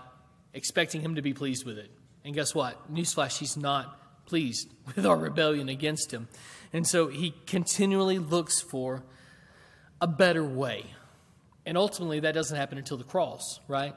expecting 0.53 1.01
Him 1.01 1.15
to 1.15 1.21
be 1.21 1.33
pleased 1.33 1.65
with 1.65 1.77
it. 1.77 1.89
And 2.25 2.35
guess 2.35 2.53
what? 2.53 2.93
Newsflash, 2.93 3.37
He's 3.37 3.55
not 3.55 3.99
pleased 4.29 4.69
with 4.95 5.05
our 5.05 5.17
rebellion 5.17 5.67
against 5.67 6.11
him. 6.11 6.29
And 6.71 6.87
so 6.87 7.07
he 7.07 7.33
continually 7.47 8.19
looks 8.19 8.61
for 8.61 9.03
a 9.99 10.07
better 10.07 10.45
way. 10.45 10.85
And 11.65 11.77
ultimately, 11.77 12.21
that 12.21 12.33
doesn't 12.33 12.55
happen 12.55 12.77
until 12.77 12.97
the 12.97 13.03
cross, 13.03 13.59
right? 13.67 13.93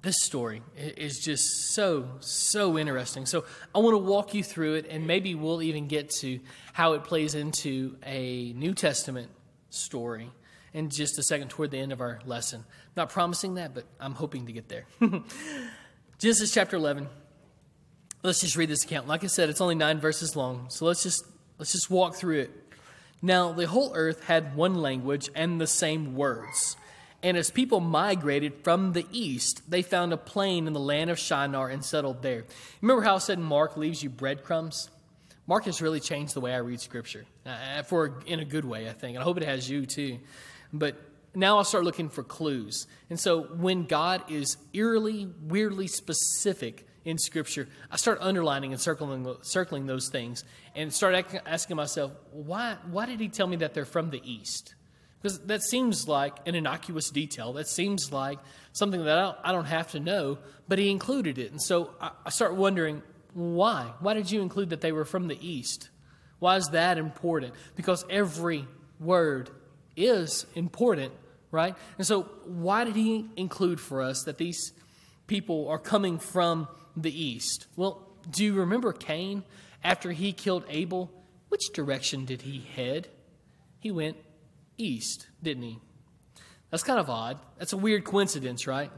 This 0.00 0.14
story 0.22 0.62
is 0.76 1.18
just 1.18 1.74
so, 1.74 2.08
so 2.20 2.78
interesting. 2.78 3.26
So, 3.26 3.44
I 3.74 3.80
want 3.80 3.94
to 3.94 3.98
walk 3.98 4.32
you 4.32 4.44
through 4.44 4.74
it, 4.74 4.86
and 4.88 5.08
maybe 5.08 5.34
we'll 5.34 5.60
even 5.60 5.88
get 5.88 6.10
to 6.20 6.38
how 6.72 6.92
it 6.92 7.02
plays 7.02 7.34
into 7.34 7.96
a 8.04 8.52
New 8.52 8.74
Testament 8.74 9.30
story 9.70 10.30
in 10.72 10.90
just 10.90 11.18
a 11.18 11.22
second 11.24 11.48
toward 11.50 11.72
the 11.72 11.78
end 11.78 11.92
of 11.92 12.00
our 12.00 12.20
lesson. 12.24 12.64
Not 12.96 13.10
promising 13.10 13.54
that, 13.54 13.74
but 13.74 13.84
I'm 13.98 14.14
hoping 14.14 14.46
to 14.46 14.52
get 14.52 14.68
there. 14.68 14.84
Genesis 16.18 16.52
chapter 16.52 16.76
11. 16.76 17.08
Let's 18.22 18.40
just 18.40 18.56
read 18.56 18.68
this 18.68 18.84
account. 18.84 19.08
Like 19.08 19.24
I 19.24 19.28
said, 19.28 19.48
it's 19.48 19.60
only 19.60 19.74
nine 19.74 19.98
verses 19.98 20.36
long, 20.36 20.66
so 20.68 20.84
let's 20.84 21.02
just 21.02 21.24
let's 21.58 21.72
just 21.72 21.90
walk 21.90 22.14
through 22.14 22.40
it. 22.40 22.50
Now, 23.20 23.52
the 23.52 23.66
whole 23.66 23.92
earth 23.94 24.24
had 24.24 24.54
one 24.54 24.76
language 24.76 25.28
and 25.34 25.60
the 25.60 25.66
same 25.66 26.14
words. 26.14 26.76
And 27.22 27.36
as 27.36 27.50
people 27.50 27.80
migrated 27.80 28.62
from 28.62 28.92
the 28.92 29.04
east, 29.10 29.62
they 29.68 29.82
found 29.82 30.12
a 30.12 30.16
plain 30.16 30.66
in 30.66 30.72
the 30.72 30.80
land 30.80 31.10
of 31.10 31.18
Shinar 31.18 31.68
and 31.68 31.84
settled 31.84 32.22
there. 32.22 32.44
Remember 32.80 33.02
how 33.02 33.16
I 33.16 33.18
said 33.18 33.38
Mark 33.40 33.76
leaves 33.76 34.02
you 34.02 34.10
breadcrumbs? 34.10 34.88
Mark 35.48 35.64
has 35.64 35.82
really 35.82 35.98
changed 35.98 36.34
the 36.34 36.40
way 36.40 36.54
I 36.54 36.58
read 36.58 36.80
Scripture, 36.80 37.24
uh, 37.44 37.82
for 37.82 38.20
in 38.26 38.38
a 38.38 38.44
good 38.44 38.64
way, 38.64 38.88
I 38.88 38.92
think. 38.92 39.16
And 39.16 39.22
I 39.22 39.24
hope 39.24 39.38
it 39.38 39.44
has 39.44 39.68
you 39.68 39.86
too. 39.86 40.18
But 40.72 40.96
now 41.34 41.56
I'll 41.56 41.64
start 41.64 41.84
looking 41.84 42.08
for 42.08 42.22
clues. 42.22 42.86
And 43.10 43.18
so 43.18 43.42
when 43.42 43.84
God 43.84 44.30
is 44.30 44.56
eerily, 44.72 45.28
weirdly 45.42 45.86
specific 45.86 46.86
in 47.04 47.18
Scripture, 47.18 47.66
I 47.90 47.96
start 47.96 48.18
underlining 48.20 48.72
and 48.72 48.80
circling, 48.80 49.36
circling 49.42 49.86
those 49.86 50.08
things 50.08 50.44
and 50.76 50.92
start 50.92 51.26
asking 51.46 51.76
myself, 51.76 52.12
why, 52.30 52.76
why 52.90 53.06
did 53.06 53.18
he 53.18 53.28
tell 53.28 53.46
me 53.46 53.56
that 53.56 53.74
they're 53.74 53.84
from 53.84 54.10
the 54.10 54.20
East? 54.22 54.74
Because 55.20 55.40
that 55.40 55.62
seems 55.62 56.06
like 56.06 56.34
an 56.46 56.54
innocuous 56.54 57.10
detail. 57.10 57.52
That 57.54 57.68
seems 57.68 58.12
like 58.12 58.38
something 58.72 59.04
that 59.04 59.18
I 59.18 59.22
don't, 59.22 59.38
I 59.44 59.52
don't 59.52 59.64
have 59.64 59.90
to 59.92 60.00
know, 60.00 60.38
but 60.68 60.78
he 60.78 60.90
included 60.90 61.38
it. 61.38 61.50
And 61.50 61.60
so 61.60 61.90
I, 62.00 62.10
I 62.26 62.30
start 62.30 62.54
wondering, 62.54 63.02
why? 63.34 63.92
Why 64.00 64.14
did 64.14 64.30
you 64.30 64.42
include 64.42 64.70
that 64.70 64.80
they 64.80 64.92
were 64.92 65.04
from 65.04 65.28
the 65.28 65.38
East? 65.46 65.90
Why 66.38 66.56
is 66.56 66.68
that 66.68 66.98
important? 66.98 67.54
Because 67.74 68.04
every 68.08 68.66
word 69.00 69.50
is 69.96 70.46
important, 70.54 71.12
right? 71.50 71.74
And 71.98 72.06
so, 72.06 72.22
why 72.44 72.84
did 72.84 72.94
he 72.94 73.26
include 73.36 73.80
for 73.80 74.02
us 74.02 74.22
that 74.22 74.38
these 74.38 74.72
people 75.28 75.68
are 75.68 75.78
coming 75.78 76.18
from 76.18 76.66
the 76.96 77.24
east. 77.24 77.66
Well, 77.76 78.08
do 78.28 78.44
you 78.44 78.54
remember 78.54 78.92
Cain 78.92 79.44
after 79.84 80.10
he 80.10 80.32
killed 80.32 80.64
Abel? 80.68 81.12
Which 81.48 81.70
direction 81.72 82.24
did 82.24 82.42
he 82.42 82.66
head? 82.74 83.08
He 83.78 83.92
went 83.92 84.16
east, 84.78 85.26
didn't 85.42 85.64
he? 85.64 85.78
That's 86.70 86.82
kind 86.82 86.98
of 86.98 87.10
odd. 87.10 87.38
That's 87.58 87.72
a 87.72 87.76
weird 87.76 88.04
coincidence, 88.04 88.66
right? 88.66 88.90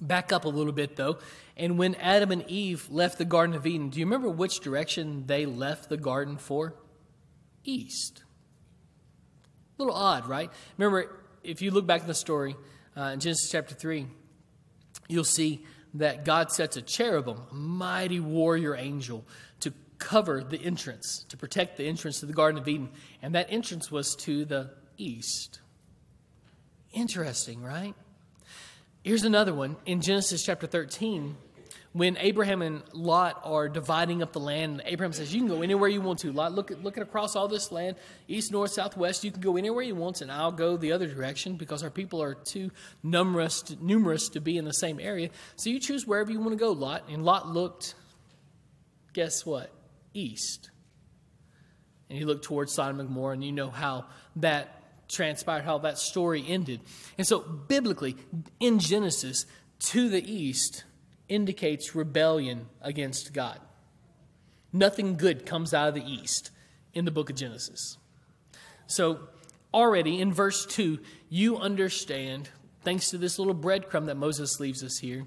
Back 0.00 0.32
up 0.32 0.44
a 0.44 0.48
little 0.48 0.72
bit, 0.72 0.96
though. 0.96 1.18
And 1.56 1.78
when 1.78 1.94
Adam 1.96 2.30
and 2.30 2.48
Eve 2.48 2.88
left 2.90 3.18
the 3.18 3.24
Garden 3.24 3.54
of 3.54 3.66
Eden, 3.66 3.90
do 3.90 3.98
you 3.98 4.06
remember 4.06 4.30
which 4.30 4.60
direction 4.60 5.26
they 5.26 5.46
left 5.46 5.88
the 5.88 5.96
garden 5.96 6.38
for? 6.38 6.74
East. 7.64 8.22
A 9.78 9.82
little 9.82 9.94
odd, 9.94 10.26
right? 10.26 10.50
Remember, 10.78 11.20
if 11.42 11.60
you 11.60 11.70
look 11.70 11.86
back 11.86 12.00
in 12.00 12.06
the 12.06 12.14
story 12.14 12.56
uh, 12.96 13.10
in 13.12 13.20
Genesis 13.20 13.50
chapter 13.50 13.74
3, 13.74 14.06
you'll 15.08 15.24
see 15.24 15.64
that 15.94 16.24
God 16.24 16.52
sets 16.52 16.76
a 16.76 16.82
cherubim, 16.82 17.38
a 17.50 17.54
mighty 17.54 18.20
warrior 18.20 18.76
angel, 18.76 19.26
to 19.60 19.72
cover 20.00 20.42
the 20.42 20.60
entrance, 20.60 21.24
to 21.28 21.36
protect 21.36 21.76
the 21.76 21.86
entrance 21.86 22.18
to 22.20 22.26
the 22.26 22.32
Garden 22.32 22.60
of 22.60 22.66
Eden. 22.66 22.88
And 23.22 23.36
that 23.36 23.46
entrance 23.50 23.90
was 23.90 24.16
to 24.16 24.44
the 24.44 24.70
east. 24.98 25.60
Interesting, 26.92 27.62
right? 27.62 27.94
Here's 29.04 29.24
another 29.24 29.54
one. 29.54 29.76
In 29.86 30.00
Genesis 30.00 30.42
chapter 30.44 30.66
13, 30.66 31.36
when 31.92 32.16
Abraham 32.18 32.62
and 32.62 32.82
Lot 32.92 33.40
are 33.44 33.68
dividing 33.68 34.22
up 34.22 34.32
the 34.32 34.40
land, 34.40 34.82
Abraham 34.84 35.12
says, 35.12 35.34
You 35.34 35.40
can 35.40 35.48
go 35.48 35.62
anywhere 35.62 35.88
you 35.88 36.00
want 36.00 36.20
to. 36.20 36.32
Lot, 36.32 36.52
look 36.52 36.70
at, 36.70 36.82
look 36.82 36.96
at 36.96 37.02
across 37.02 37.34
all 37.34 37.48
this 37.48 37.72
land, 37.72 37.96
east, 38.28 38.52
north, 38.52 38.72
south, 38.72 38.96
west. 38.96 39.24
You 39.24 39.30
can 39.30 39.40
go 39.40 39.56
anywhere 39.56 39.82
you 39.82 39.94
want, 39.94 40.20
and 40.20 40.30
I'll 40.30 40.52
go 40.52 40.76
the 40.76 40.92
other 40.92 41.06
direction 41.06 41.56
because 41.56 41.82
our 41.82 41.90
people 41.90 42.22
are 42.22 42.34
too 42.34 42.70
numerous 43.02 43.62
to, 43.62 43.84
numerous 43.84 44.28
to 44.30 44.40
be 44.40 44.56
in 44.56 44.64
the 44.64 44.72
same 44.72 45.00
area. 45.00 45.30
So 45.56 45.70
you 45.70 45.80
choose 45.80 46.06
wherever 46.06 46.30
you 46.30 46.38
want 46.40 46.52
to 46.52 46.56
go, 46.56 46.72
Lot. 46.72 47.08
And 47.08 47.24
Lot 47.24 47.48
looked, 47.48 47.94
guess 49.12 49.44
what? 49.44 49.72
East. 50.14 50.70
And 52.08 52.18
he 52.18 52.24
looked 52.24 52.44
towards 52.44 52.72
Sodom 52.72 53.00
and 53.00 53.08
Gomorrah, 53.08 53.34
and 53.34 53.44
you 53.44 53.52
know 53.52 53.70
how 53.70 54.06
that 54.36 55.08
transpired, 55.08 55.64
how 55.64 55.78
that 55.78 55.98
story 55.98 56.44
ended. 56.46 56.80
And 57.18 57.26
so, 57.26 57.40
biblically, 57.40 58.16
in 58.58 58.78
Genesis, 58.78 59.46
to 59.80 60.08
the 60.08 60.22
east, 60.22 60.84
indicates 61.28 61.94
rebellion 61.94 62.66
against 62.80 63.32
God. 63.32 63.60
Nothing 64.72 65.16
good 65.16 65.46
comes 65.46 65.74
out 65.74 65.88
of 65.88 65.94
the 65.94 66.04
east 66.04 66.50
in 66.92 67.04
the 67.04 67.10
book 67.10 67.30
of 67.30 67.36
Genesis. 67.36 67.96
So, 68.86 69.20
already 69.72 70.20
in 70.20 70.32
verse 70.32 70.66
2, 70.66 70.98
you 71.28 71.58
understand, 71.58 72.48
thanks 72.82 73.10
to 73.10 73.18
this 73.18 73.38
little 73.38 73.54
breadcrumb 73.54 74.06
that 74.06 74.16
Moses 74.16 74.58
leaves 74.58 74.82
us 74.82 74.98
here, 74.98 75.26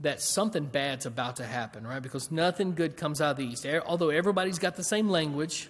that 0.00 0.20
something 0.20 0.64
bad's 0.64 1.06
about 1.06 1.36
to 1.36 1.44
happen, 1.44 1.86
right? 1.86 2.02
Because 2.02 2.30
nothing 2.30 2.74
good 2.74 2.96
comes 2.96 3.20
out 3.20 3.32
of 3.32 3.36
the 3.38 3.44
east. 3.44 3.66
Although 3.86 4.10
everybody's 4.10 4.58
got 4.58 4.76
the 4.76 4.84
same 4.84 5.08
language, 5.08 5.68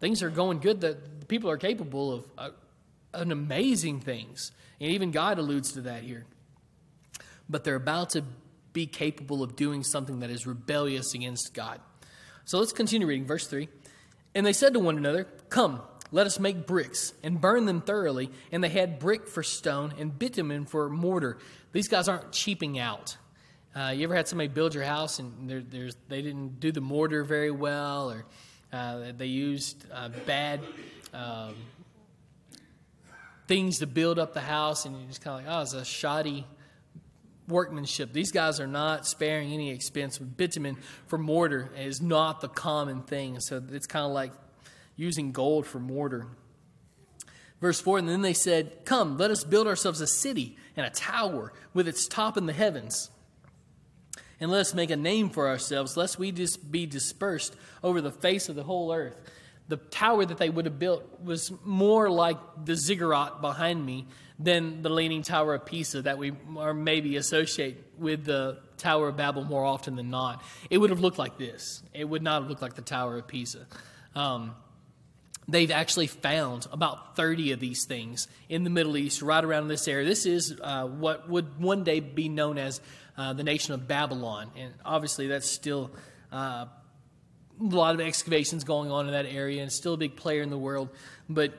things 0.00 0.22
are 0.22 0.30
going 0.30 0.60
good, 0.60 0.80
that 0.82 1.28
people 1.28 1.50
are 1.50 1.56
capable 1.56 2.12
of 2.12 2.26
uh, 2.38 2.50
an 3.12 3.32
amazing 3.32 4.00
things. 4.00 4.52
And 4.80 4.92
even 4.92 5.10
God 5.10 5.38
alludes 5.38 5.72
to 5.72 5.82
that 5.82 6.02
here. 6.02 6.24
But 7.48 7.64
they're 7.64 7.74
about 7.74 8.10
to 8.10 8.24
be 8.72 8.86
capable 8.86 9.42
of 9.42 9.56
doing 9.56 9.82
something 9.82 10.20
that 10.20 10.30
is 10.30 10.46
rebellious 10.46 11.14
against 11.14 11.52
God. 11.54 11.80
So 12.44 12.58
let's 12.58 12.72
continue 12.72 13.06
reading 13.06 13.26
verse 13.26 13.46
3. 13.46 13.68
And 14.34 14.44
they 14.44 14.52
said 14.52 14.74
to 14.74 14.80
one 14.80 14.96
another, 14.96 15.24
Come, 15.48 15.80
let 16.10 16.26
us 16.26 16.38
make 16.38 16.66
bricks 16.66 17.12
and 17.22 17.40
burn 17.40 17.66
them 17.66 17.80
thoroughly. 17.80 18.30
And 18.52 18.62
they 18.62 18.68
had 18.68 18.98
brick 18.98 19.26
for 19.26 19.42
stone 19.42 19.94
and 19.98 20.16
bitumen 20.16 20.66
for 20.66 20.88
mortar. 20.88 21.38
These 21.72 21.88
guys 21.88 22.08
aren't 22.08 22.32
cheaping 22.32 22.78
out. 22.78 23.16
Uh, 23.74 23.90
you 23.90 24.04
ever 24.04 24.14
had 24.14 24.28
somebody 24.28 24.46
build 24.46 24.72
your 24.72 24.84
house 24.84 25.18
and 25.18 25.48
they 26.08 26.22
didn't 26.22 26.60
do 26.60 26.70
the 26.70 26.80
mortar 26.80 27.24
very 27.24 27.50
well, 27.50 28.12
or 28.12 28.24
uh, 28.72 29.12
they 29.16 29.26
used 29.26 29.84
uh, 29.92 30.08
bad 30.26 30.60
um, 31.12 31.56
things 33.48 33.80
to 33.80 33.86
build 33.88 34.20
up 34.20 34.32
the 34.32 34.40
house, 34.40 34.84
and 34.84 34.96
you're 34.96 35.08
just 35.08 35.22
kind 35.22 35.40
of 35.40 35.44
like, 35.44 35.58
oh, 35.58 35.62
it's 35.62 35.74
a 35.74 35.84
shoddy 35.84 36.46
workmanship. 37.48 38.12
These 38.12 38.30
guys 38.30 38.60
are 38.60 38.68
not 38.68 39.06
sparing 39.06 39.52
any 39.52 39.70
expense. 39.70 40.20
With 40.20 40.36
bitumen 40.36 40.76
for 41.08 41.18
mortar 41.18 41.70
is 41.76 42.00
not 42.00 42.40
the 42.40 42.48
common 42.48 43.02
thing, 43.02 43.40
so 43.40 43.60
it's 43.72 43.88
kind 43.88 44.06
of 44.06 44.12
like 44.12 44.30
using 44.94 45.32
gold 45.32 45.66
for 45.66 45.80
mortar. 45.80 46.28
Verse 47.60 47.80
4 47.80 47.98
And 47.98 48.08
then 48.08 48.22
they 48.22 48.34
said, 48.34 48.84
Come, 48.84 49.18
let 49.18 49.32
us 49.32 49.42
build 49.42 49.66
ourselves 49.66 50.00
a 50.00 50.06
city 50.06 50.56
and 50.76 50.86
a 50.86 50.90
tower 50.90 51.52
with 51.72 51.88
its 51.88 52.06
top 52.06 52.36
in 52.36 52.46
the 52.46 52.52
heavens. 52.52 53.10
And 54.40 54.50
let 54.50 54.60
us 54.60 54.74
make 54.74 54.90
a 54.90 54.96
name 54.96 55.30
for 55.30 55.48
ourselves, 55.48 55.96
lest 55.96 56.18
we 56.18 56.32
just 56.32 56.70
be 56.70 56.86
dispersed 56.86 57.54
over 57.82 58.00
the 58.00 58.10
face 58.10 58.48
of 58.48 58.56
the 58.56 58.64
whole 58.64 58.92
earth. 58.92 59.16
The 59.68 59.76
tower 59.76 60.24
that 60.26 60.38
they 60.38 60.50
would 60.50 60.66
have 60.66 60.78
built 60.78 61.04
was 61.22 61.52
more 61.64 62.10
like 62.10 62.36
the 62.64 62.76
ziggurat 62.76 63.40
behind 63.40 63.84
me 63.84 64.06
than 64.38 64.82
the 64.82 64.90
Leaning 64.90 65.22
Tower 65.22 65.54
of 65.54 65.64
Pisa 65.64 66.02
that 66.02 66.18
we 66.18 66.32
are 66.58 66.74
maybe 66.74 67.16
associate 67.16 67.78
with 67.96 68.24
the 68.24 68.58
Tower 68.76 69.08
of 69.08 69.16
Babel 69.16 69.44
more 69.44 69.64
often 69.64 69.96
than 69.96 70.10
not. 70.10 70.42
It 70.70 70.78
would 70.78 70.90
have 70.90 71.00
looked 71.00 71.18
like 71.18 71.38
this. 71.38 71.82
It 71.92 72.04
would 72.04 72.22
not 72.22 72.42
have 72.42 72.50
looked 72.50 72.62
like 72.62 72.74
the 72.74 72.82
Tower 72.82 73.18
of 73.18 73.28
Pisa. 73.28 73.66
Um, 74.14 74.54
they've 75.46 75.70
actually 75.70 76.08
found 76.08 76.66
about 76.72 77.16
30 77.16 77.52
of 77.52 77.60
these 77.60 77.84
things 77.86 78.28
in 78.48 78.64
the 78.64 78.70
Middle 78.70 78.96
East, 78.96 79.22
right 79.22 79.44
around 79.44 79.68
this 79.68 79.86
area. 79.86 80.06
This 80.06 80.26
is 80.26 80.58
uh, 80.60 80.86
what 80.86 81.28
would 81.28 81.60
one 81.60 81.84
day 81.84 82.00
be 82.00 82.28
known 82.28 82.58
as 82.58 82.80
uh, 83.16 83.32
the 83.32 83.44
nation 83.44 83.74
of 83.74 83.86
Babylon. 83.86 84.50
And 84.56 84.72
obviously, 84.84 85.26
that's 85.28 85.48
still 85.48 85.90
uh, 86.32 86.66
a 87.60 87.64
lot 87.64 87.94
of 87.94 88.00
excavations 88.00 88.64
going 88.64 88.90
on 88.90 89.06
in 89.06 89.12
that 89.12 89.26
area 89.26 89.62
and 89.62 89.70
still 89.72 89.94
a 89.94 89.96
big 89.96 90.16
player 90.16 90.42
in 90.42 90.50
the 90.50 90.58
world. 90.58 90.88
But 91.28 91.54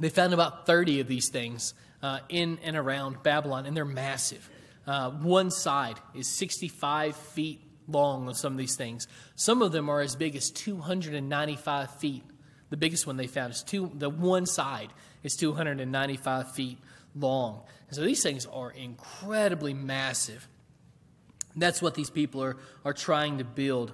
they 0.00 0.08
found 0.08 0.34
about 0.34 0.66
30 0.66 1.00
of 1.00 1.08
these 1.08 1.28
things 1.28 1.74
uh, 2.02 2.20
in 2.28 2.58
and 2.62 2.76
around 2.76 3.22
Babylon, 3.22 3.66
and 3.66 3.76
they're 3.76 3.84
massive. 3.84 4.48
Uh, 4.86 5.10
one 5.10 5.50
side 5.50 5.96
is 6.14 6.28
65 6.28 7.16
feet 7.16 7.60
long 7.86 8.28
on 8.28 8.34
some 8.34 8.52
of 8.52 8.58
these 8.58 8.76
things. 8.76 9.06
Some 9.34 9.62
of 9.62 9.72
them 9.72 9.88
are 9.88 10.00
as 10.00 10.16
big 10.16 10.36
as 10.36 10.50
295 10.50 11.90
feet. 11.96 12.24
The 12.70 12.76
biggest 12.76 13.06
one 13.06 13.16
they 13.16 13.26
found 13.26 13.52
is 13.52 13.62
two, 13.62 13.90
the 13.94 14.10
one 14.10 14.46
side 14.46 14.92
is 15.22 15.34
295 15.36 16.52
feet 16.52 16.78
long. 17.14 17.62
And 17.88 17.96
so 17.96 18.02
these 18.02 18.22
things 18.22 18.46
are 18.46 18.70
incredibly 18.70 19.74
massive. 19.74 20.48
That's 21.56 21.82
what 21.82 21.94
these 21.94 22.10
people 22.10 22.42
are, 22.42 22.56
are 22.84 22.92
trying 22.92 23.38
to 23.38 23.44
build. 23.44 23.92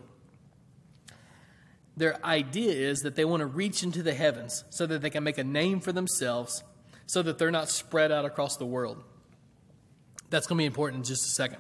Their 1.97 2.25
idea 2.25 2.73
is 2.73 3.01
that 3.01 3.15
they 3.15 3.25
want 3.25 3.41
to 3.41 3.47
reach 3.47 3.83
into 3.83 4.03
the 4.03 4.15
heavens 4.15 4.65
so 4.71 4.87
that 4.87 5.01
they 5.01 5.11
can 5.11 5.23
make 5.25 5.39
a 5.39 5.45
name 5.45 5.81
for 5.81 5.93
themselves 5.93 6.65
so 7.07 7.23
that 7.23 7.39
they're 7.39 7.51
not 7.51 7.69
spread 7.69 8.11
out 8.11 8.25
across 8.25 8.57
the 8.57 8.67
world. 8.67 9.03
That's 10.31 10.47
going 10.47 10.57
to 10.59 10.63
be 10.63 10.67
important 10.67 11.01
in 11.01 11.05
just 11.05 11.27
a 11.27 11.31
second. 11.31 11.59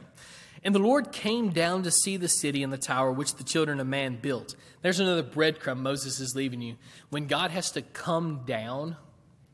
And 0.64 0.74
the 0.74 0.80
Lord 0.80 1.12
came 1.12 1.50
down 1.50 1.82
to 1.82 1.90
see 1.90 2.16
the 2.16 2.28
city 2.28 2.62
and 2.62 2.72
the 2.72 2.78
tower 2.78 3.12
which 3.12 3.34
the 3.34 3.44
children 3.44 3.80
of 3.80 3.86
man 3.86 4.16
built. 4.16 4.56
There's 4.80 5.00
another 5.00 5.22
breadcrumb 5.22 5.78
Moses 5.78 6.20
is 6.20 6.34
leaving 6.34 6.62
you. 6.62 6.76
When 7.10 7.26
God 7.26 7.50
has 7.50 7.70
to 7.72 7.82
come 7.82 8.42
down, 8.46 8.96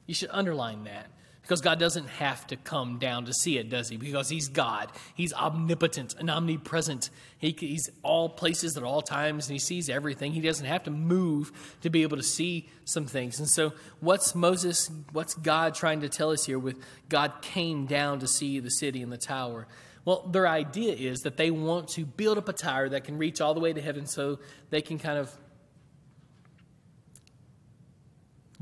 you 0.07 0.15
should 0.15 0.31
underline 0.33 0.85
that. 0.85 1.11
Because 1.43 1.61
God 1.61 1.79
doesn't 1.79 2.07
have 2.07 2.47
to 2.49 2.57
come 2.57 2.99
down 2.99 3.25
to 3.25 3.33
see 3.33 3.59
it, 3.59 3.71
does 3.71 3.89
He? 3.89 3.97
Because 3.97 4.29
He's 4.29 4.49
God. 4.49 4.91
He's 5.15 5.33
omnipotent 5.33 6.15
and 6.19 6.31
omnipresent. 6.31 7.11
He, 7.39 7.57
he's 7.59 7.91
all 8.03 8.29
places 8.29 8.77
at 8.77 8.83
all 8.83 9.03
times, 9.03 9.49
and 9.49 9.55
He 9.55 9.59
sees 9.59 9.89
everything. 9.89 10.33
He 10.33 10.41
doesn't 10.41 10.67
have 10.67 10.85
to 10.85 10.91
move 10.91 11.51
to 11.81 11.91
be 11.91 12.03
able 12.03 12.17
to 12.17 12.23
see 12.23 12.69
some 12.85 13.07
things. 13.07 13.39
And 13.39 13.49
so, 13.49 13.73
what's 14.01 14.35
Moses, 14.35 14.91
what's 15.13 15.35
God 15.35 15.75
trying 15.75 16.03
to 16.03 16.09
tell 16.09 16.31
us 16.31 16.45
here 16.45 16.59
with 16.59 16.77
God 17.09 17.33
came 17.43 17.87
down 17.87 18.21
to 18.21 18.29
see 18.29 18.61
the 18.61 18.71
city 18.71 19.03
and 19.03 19.11
the 19.11 19.19
tower? 19.19 19.67
Well, 20.05 20.29
their 20.31 20.49
idea 20.49 20.95
is 20.95 21.21
that 21.21 21.37
they 21.37 21.51
want 21.51 21.89
to 21.91 22.07
build 22.07 22.39
up 22.39 22.49
a 22.49 22.53
tower 22.53 22.89
that 22.89 23.05
can 23.05 23.19
reach 23.19 23.41
all 23.41 23.55
the 23.55 23.61
way 23.61 23.73
to 23.73 23.81
heaven 23.81 24.07
so 24.07 24.39
they 24.71 24.81
can 24.81 24.99
kind 24.99 25.19
of 25.19 25.31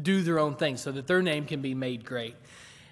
do 0.00 0.22
their 0.22 0.38
own 0.38 0.54
thing 0.56 0.76
so 0.76 0.92
that 0.92 1.06
their 1.06 1.22
name 1.22 1.44
can 1.44 1.60
be 1.60 1.74
made 1.74 2.04
great. 2.04 2.34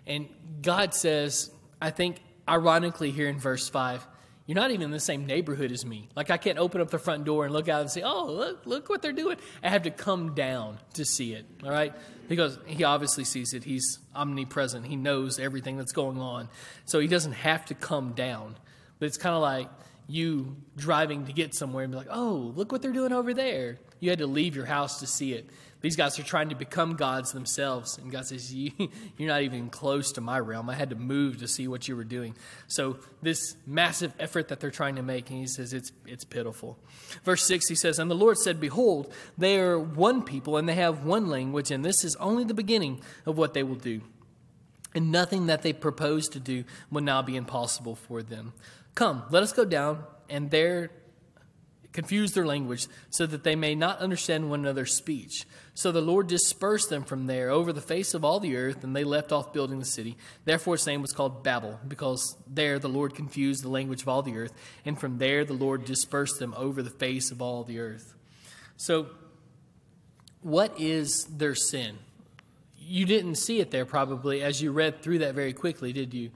And 0.07 0.29
God 0.63 0.95
says, 0.95 1.51
I 1.81 1.91
think 1.91 2.21
ironically 2.49 3.11
here 3.11 3.29
in 3.29 3.39
verse 3.39 3.69
5, 3.69 4.07
you're 4.47 4.55
not 4.55 4.71
even 4.71 4.85
in 4.85 4.91
the 4.93 5.01
same 5.01 5.27
neighborhood 5.27 5.73
as 5.73 5.85
me. 5.85 6.09
Like 6.15 6.31
I 6.31 6.37
can't 6.37 6.59
open 6.59 6.81
up 6.81 6.91
the 6.91 7.01
front 7.01 7.25
door 7.25 7.45
and 7.45 7.53
look 7.53 7.69
out 7.69 7.81
and 7.81 7.91
say, 7.91 8.03
"Oh, 8.03 8.27
look, 8.27 8.65
look 8.65 8.89
what 8.89 9.03
they're 9.03 9.13
doing." 9.13 9.39
I 9.63 9.71
have 9.71 9.83
to 9.83 9.91
come 9.91 10.35
down 10.35 10.79
to 10.95 11.05
see 11.05 11.33
it. 11.35 11.47
All 11.65 11.71
right? 11.71 11.93
Because 12.29 12.59
he 12.65 12.85
obviously 12.85 13.25
sees 13.25 13.55
it. 13.55 13.65
He's 13.65 13.99
omnipresent. 14.15 14.87
He 14.87 14.95
knows 14.95 15.41
everything 15.41 15.77
that's 15.77 15.93
going 15.93 16.21
on. 16.21 16.49
So 16.85 17.01
he 17.01 17.09
doesn't 17.09 17.33
have 17.33 17.65
to 17.67 17.75
come 17.75 18.13
down. 18.13 18.57
But 19.01 19.07
it's 19.07 19.19
kind 19.19 19.35
of 19.35 19.43
like 19.43 19.69
you 20.07 20.57
driving 20.77 21.27
to 21.27 21.33
get 21.33 21.53
somewhere 21.53 21.83
and 21.83 21.91
be 21.91 21.99
like, 21.99 22.09
"Oh, 22.09 22.53
look 22.55 22.71
what 22.71 22.83
they're 22.83 22.93
doing 22.93 23.13
over 23.13 23.35
there." 23.35 23.79
You 23.99 24.11
had 24.11 24.21
to 24.21 24.29
leave 24.29 24.55
your 24.55 24.67
house 24.67 25.01
to 25.01 25.09
see 25.09 25.33
it. 25.33 25.51
These 25.83 25.97
guys 25.97 26.19
are 26.19 26.23
trying 26.23 26.49
to 26.49 26.55
become 26.55 26.97
gods 26.97 27.33
themselves. 27.33 27.99
And 27.99 28.11
God 28.11 28.27
says, 28.27 28.53
you, 28.53 28.73
You're 29.19 29.29
not 29.29 29.43
even 29.43 29.69
close 29.69 30.13
to 30.13 30.21
my 30.21 30.39
realm. 30.39 30.71
I 30.71 30.75
had 30.75 30.91
to 30.91 30.97
move 30.97 31.39
to 31.39 31.49
see 31.49 31.69
what 31.69 31.87
you 31.87 31.97
were 31.97 32.05
doing. 32.05 32.35
So, 32.67 32.99
this 33.23 33.57
massive 33.67 34.13
effort 34.19 34.49
that 34.49 34.61
they're 34.61 34.71
trying 34.71 34.97
to 34.97 35.03
make, 35.03 35.31
and 35.31 35.39
he 35.39 35.47
says, 35.47 35.73
It's, 35.73 35.93
it's 36.07 36.25
pitiful. 36.25 36.79
Verse 37.25 37.45
6, 37.45 37.69
he 37.69 37.75
says, 37.75 37.99
And 37.99 38.11
the 38.11 38.15
Lord 38.15 38.39
said, 38.39 38.61
Behold, 38.61 39.13
they 39.37 39.59
are 39.59 39.79
one 39.79 40.23
people, 40.23 40.57
and 40.57 40.69
they 40.69 40.75
have 40.75 41.05
one 41.05 41.29
language, 41.29 41.71
and 41.71 41.85
this 41.85 42.05
is 42.05 42.17
only 42.17 42.45
the 42.45 42.55
beginning 42.55 43.01
of 43.27 43.37
what 43.37 43.55
they 43.55 43.63
will 43.63 43.75
do. 43.75 44.01
And 44.95 45.13
nothing 45.13 45.47
that 45.47 45.63
they 45.63 45.75
propose 45.75 46.29
to 46.31 46.41
do 46.41 46.65
will 46.91 47.03
now 47.03 47.21
be 47.21 47.37
impossible 47.37 47.97
for 47.97 48.23
them. 48.23 48.55
Come, 48.95 49.25
let 49.31 49.43
us 49.43 49.53
go 49.53 49.67
down, 49.67 50.03
and 50.31 50.51
there 50.51 50.91
confuse 51.97 52.33
their 52.33 52.47
language, 52.47 52.87
so 53.11 53.27
that 53.27 53.43
they 53.43 53.57
may 53.57 53.75
not 53.75 53.99
understand 53.99 54.49
one 54.49 54.61
another's 54.61 54.95
speech. 54.95 55.47
So 55.75 55.91
the 55.91 56.01
Lord 56.01 56.29
dispersed 56.29 56.91
them 56.91 57.03
from 57.03 57.27
there 57.27 57.51
over 57.51 57.73
the 57.73 57.81
face 57.81 58.15
of 58.15 58.25
all 58.25 58.39
the 58.39 58.57
earth, 58.57 58.85
and 58.85 58.95
they 58.95 59.03
left 59.03 59.33
off 59.33 59.53
building 59.53 59.81
the 59.81 59.85
city. 59.85 60.17
Therefore, 60.45 60.75
its 60.75 60.87
name 60.87 61.03
was 61.03 61.13
called 61.13 61.43
Babel, 61.43 61.81
because 61.89 62.37
there 62.47 62.79
the 62.79 62.89
Lord 62.89 63.15
confused 63.15 63.65
the 63.65 63.69
language 63.69 64.03
of 64.03 64.09
all 64.09 64.23
the 64.23 64.37
earth, 64.37 64.53
and 64.85 65.01
from 65.01 65.19
there 65.19 65.45
the 65.45 65.55
Lord 65.55 65.85
dispersed 65.85 66.39
them 66.39 66.55
over 66.57 66.83
the 66.83 66.91
face 66.91 67.31
of 67.33 67.43
all 67.43 67.65
the 67.65 67.81
earth. 67.81 68.15
So, 68.77 69.09
what 70.43 70.79
is 70.79 71.25
their 71.25 71.55
sin? 71.55 71.99
You 72.79 73.05
didn't 73.07 73.35
see 73.35 73.59
it 73.59 73.71
there 73.73 73.87
probably 73.87 74.43
as 74.43 74.63
you 74.63 74.71
read 74.71 75.03
through 75.03 75.19
that 75.19 75.35
very 75.35 75.53
quickly, 75.53 75.93
did 75.93 76.15
you? 76.15 76.31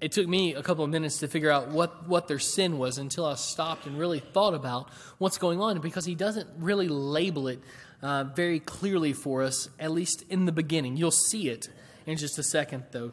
It 0.00 0.12
took 0.12 0.28
me 0.28 0.54
a 0.54 0.62
couple 0.62 0.84
of 0.84 0.90
minutes 0.90 1.18
to 1.18 1.28
figure 1.28 1.50
out 1.50 1.68
what, 1.68 2.08
what 2.08 2.28
their 2.28 2.38
sin 2.38 2.78
was 2.78 2.98
until 2.98 3.24
I 3.24 3.34
stopped 3.34 3.86
and 3.86 3.98
really 3.98 4.20
thought 4.20 4.54
about 4.54 4.90
what's 5.18 5.38
going 5.38 5.60
on 5.60 5.80
because 5.80 6.04
he 6.04 6.14
doesn't 6.14 6.48
really 6.58 6.88
label 6.88 7.48
it 7.48 7.60
uh, 8.00 8.24
very 8.24 8.60
clearly 8.60 9.12
for 9.12 9.42
us, 9.42 9.68
at 9.78 9.90
least 9.90 10.24
in 10.28 10.44
the 10.44 10.52
beginning. 10.52 10.96
You'll 10.96 11.10
see 11.10 11.48
it 11.48 11.68
in 12.06 12.16
just 12.16 12.38
a 12.38 12.44
second, 12.44 12.84
though. 12.92 13.12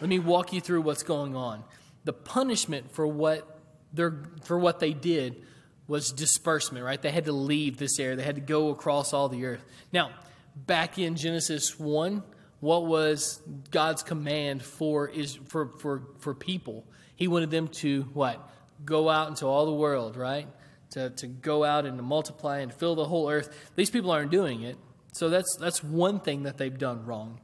Let 0.00 0.08
me 0.08 0.18
walk 0.18 0.52
you 0.52 0.60
through 0.62 0.82
what's 0.82 1.02
going 1.02 1.36
on. 1.36 1.62
The 2.04 2.14
punishment 2.14 2.92
for 2.92 3.06
what, 3.06 3.60
they're, 3.92 4.22
for 4.44 4.58
what 4.58 4.80
they 4.80 4.94
did 4.94 5.42
was 5.86 6.10
disbursement, 6.10 6.84
right? 6.84 7.00
They 7.00 7.10
had 7.10 7.26
to 7.26 7.32
leave 7.32 7.76
this 7.76 7.98
area, 7.98 8.16
they 8.16 8.22
had 8.22 8.36
to 8.36 8.40
go 8.40 8.70
across 8.70 9.12
all 9.12 9.28
the 9.28 9.44
earth. 9.44 9.64
Now, 9.92 10.10
back 10.56 10.98
in 10.98 11.16
Genesis 11.16 11.78
1, 11.78 12.22
what 12.64 12.86
was 12.86 13.42
God's 13.70 14.02
command 14.02 14.62
for 14.62 15.06
is 15.06 15.38
for, 15.48 15.68
for, 15.80 16.08
for 16.18 16.32
people. 16.34 16.86
He 17.14 17.28
wanted 17.28 17.50
them 17.50 17.68
to 17.68 18.04
what? 18.14 18.40
Go 18.86 19.10
out 19.10 19.28
into 19.28 19.44
all 19.44 19.66
the 19.66 19.74
world, 19.74 20.16
right? 20.16 20.48
To, 20.92 21.10
to 21.10 21.26
go 21.26 21.62
out 21.62 21.84
and 21.84 21.98
to 21.98 22.02
multiply 22.02 22.60
and 22.60 22.72
fill 22.72 22.94
the 22.94 23.04
whole 23.04 23.30
earth. 23.30 23.54
These 23.76 23.90
people 23.90 24.10
aren't 24.10 24.30
doing 24.30 24.62
it. 24.62 24.78
So 25.12 25.28
that's 25.28 25.58
that's 25.60 25.84
one 25.84 26.20
thing 26.20 26.44
that 26.44 26.56
they've 26.56 26.76
done 26.76 27.04
wrong. 27.04 27.38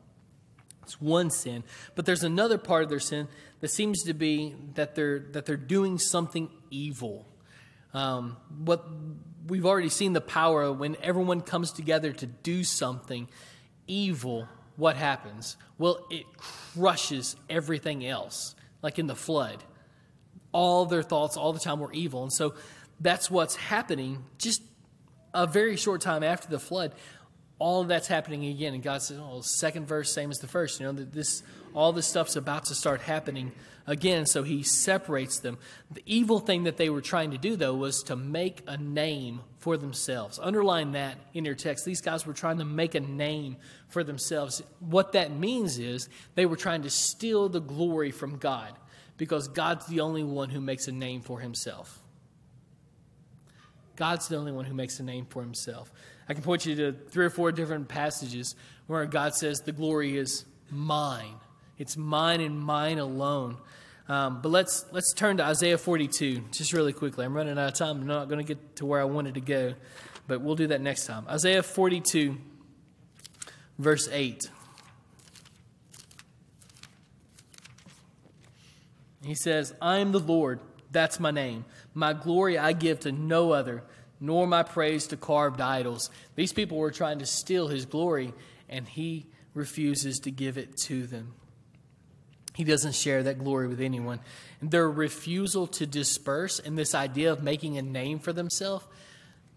It's 0.84 0.98
one 1.02 1.28
sin. 1.28 1.64
But 1.94 2.06
there's 2.06 2.24
another 2.24 2.56
part 2.56 2.84
of 2.84 2.88
their 2.88 2.98
sin 2.98 3.28
that 3.60 3.68
seems 3.68 4.02
to 4.04 4.14
be 4.14 4.56
that 4.76 4.94
they're 4.94 5.18
that 5.32 5.44
they're 5.44 5.58
doing 5.58 5.98
something 5.98 6.48
evil. 6.70 7.28
Um, 7.92 8.38
what 8.64 8.86
we've 9.46 9.66
already 9.66 9.90
seen 9.90 10.14
the 10.14 10.22
power 10.22 10.72
when 10.72 10.96
everyone 11.02 11.42
comes 11.42 11.72
together 11.72 12.10
to 12.10 12.26
do 12.26 12.64
something 12.64 13.28
evil, 13.86 14.48
what 14.76 14.96
happens? 14.96 15.56
Well, 15.78 16.06
it 16.10 16.26
crushes 16.36 17.36
everything 17.48 18.06
else, 18.06 18.54
like 18.82 18.98
in 18.98 19.06
the 19.06 19.16
flood. 19.16 19.62
All 20.52 20.86
their 20.86 21.02
thoughts 21.02 21.36
all 21.36 21.52
the 21.52 21.60
time 21.60 21.80
were 21.80 21.92
evil. 21.92 22.22
And 22.22 22.32
so 22.32 22.54
that's 23.00 23.30
what's 23.30 23.56
happening 23.56 24.24
just 24.38 24.62
a 25.32 25.46
very 25.46 25.76
short 25.76 26.00
time 26.00 26.22
after 26.22 26.48
the 26.48 26.58
flood. 26.58 26.92
All 27.60 27.82
of 27.82 27.88
that's 27.88 28.08
happening 28.08 28.46
again. 28.46 28.74
And 28.74 28.82
God 28.82 29.02
says, 29.02 29.18
oh, 29.20 29.42
second 29.42 29.86
verse, 29.86 30.12
same 30.12 30.30
as 30.30 30.38
the 30.38 30.48
first. 30.48 30.80
You 30.80 30.86
know, 30.86 30.92
that 30.92 31.12
this 31.12 31.44
all 31.72 31.92
this 31.92 32.06
stuff's 32.06 32.34
about 32.34 32.64
to 32.64 32.74
start 32.74 33.00
happening 33.00 33.52
again. 33.86 34.26
So 34.26 34.42
he 34.42 34.62
separates 34.62 35.38
them. 35.40 35.58
The 35.90 36.02
evil 36.06 36.40
thing 36.40 36.64
that 36.64 36.76
they 36.76 36.90
were 36.90 37.00
trying 37.00 37.30
to 37.32 37.38
do, 37.38 37.56
though, 37.56 37.74
was 37.74 38.02
to 38.04 38.16
make 38.16 38.62
a 38.66 38.76
name 38.76 39.42
for 39.58 39.76
themselves. 39.76 40.40
Underline 40.42 40.92
that 40.92 41.18
in 41.34 41.44
your 41.44 41.54
text. 41.54 41.84
These 41.84 42.00
guys 42.00 42.26
were 42.26 42.32
trying 42.32 42.58
to 42.58 42.64
make 42.64 42.94
a 42.94 43.00
name 43.00 43.56
for 43.88 44.02
themselves. 44.02 44.62
What 44.80 45.12
that 45.12 45.30
means 45.30 45.78
is 45.78 46.08
they 46.34 46.46
were 46.46 46.56
trying 46.56 46.82
to 46.82 46.90
steal 46.90 47.48
the 47.48 47.60
glory 47.60 48.10
from 48.10 48.38
God 48.38 48.72
because 49.16 49.48
God's 49.48 49.86
the 49.86 50.00
only 50.00 50.24
one 50.24 50.48
who 50.48 50.60
makes 50.60 50.88
a 50.88 50.92
name 50.92 51.20
for 51.20 51.40
himself. 51.40 52.00
God's 53.96 54.28
the 54.28 54.36
only 54.36 54.50
one 54.50 54.64
who 54.64 54.72
makes 54.72 54.98
a 54.98 55.02
name 55.02 55.26
for 55.26 55.42
himself. 55.42 55.92
I 56.30 56.32
can 56.32 56.44
point 56.44 56.64
you 56.64 56.76
to 56.76 56.92
three 56.92 57.24
or 57.24 57.30
four 57.30 57.50
different 57.50 57.88
passages 57.88 58.54
where 58.86 59.04
God 59.06 59.34
says, 59.34 59.58
The 59.62 59.72
glory 59.72 60.16
is 60.16 60.44
mine. 60.70 61.34
It's 61.76 61.96
mine 61.96 62.40
and 62.40 62.56
mine 62.56 63.00
alone. 63.00 63.56
Um, 64.08 64.40
but 64.40 64.50
let's, 64.50 64.84
let's 64.92 65.12
turn 65.12 65.38
to 65.38 65.44
Isaiah 65.44 65.76
42 65.76 66.44
just 66.52 66.72
really 66.72 66.92
quickly. 66.92 67.24
I'm 67.24 67.34
running 67.34 67.58
out 67.58 67.72
of 67.72 67.74
time. 67.74 68.02
I'm 68.02 68.06
not 68.06 68.28
going 68.28 68.38
to 68.38 68.44
get 68.44 68.76
to 68.76 68.86
where 68.86 69.00
I 69.00 69.04
wanted 69.04 69.34
to 69.34 69.40
go, 69.40 69.74
but 70.28 70.40
we'll 70.40 70.54
do 70.54 70.68
that 70.68 70.80
next 70.80 71.06
time. 71.06 71.26
Isaiah 71.28 71.64
42, 71.64 72.36
verse 73.80 74.08
8. 74.12 74.48
He 79.24 79.34
says, 79.34 79.74
I 79.82 79.98
am 79.98 80.12
the 80.12 80.20
Lord, 80.20 80.60
that's 80.92 81.18
my 81.18 81.32
name. 81.32 81.64
My 81.92 82.12
glory 82.12 82.56
I 82.56 82.72
give 82.72 83.00
to 83.00 83.10
no 83.10 83.50
other, 83.50 83.82
nor 84.20 84.46
my 84.46 84.62
praise 84.62 85.06
to 85.08 85.16
carved 85.16 85.60
idols. 85.60 86.10
These 86.34 86.52
people 86.52 86.78
were 86.78 86.90
trying 86.90 87.18
to 87.20 87.26
steal 87.26 87.68
his 87.68 87.86
glory, 87.86 88.34
and 88.68 88.86
he 88.86 89.26
refuses 89.54 90.20
to 90.20 90.30
give 90.30 90.58
it 90.58 90.76
to 90.76 91.06
them. 91.06 91.34
He 92.54 92.64
doesn't 92.64 92.94
share 92.94 93.22
that 93.22 93.38
glory 93.38 93.68
with 93.68 93.80
anyone. 93.80 94.20
And 94.60 94.70
their 94.70 94.90
refusal 94.90 95.66
to 95.68 95.86
disperse 95.86 96.58
and 96.58 96.76
this 96.76 96.94
idea 96.94 97.32
of 97.32 97.42
making 97.42 97.78
a 97.78 97.82
name 97.82 98.18
for 98.18 98.32
themselves, 98.32 98.86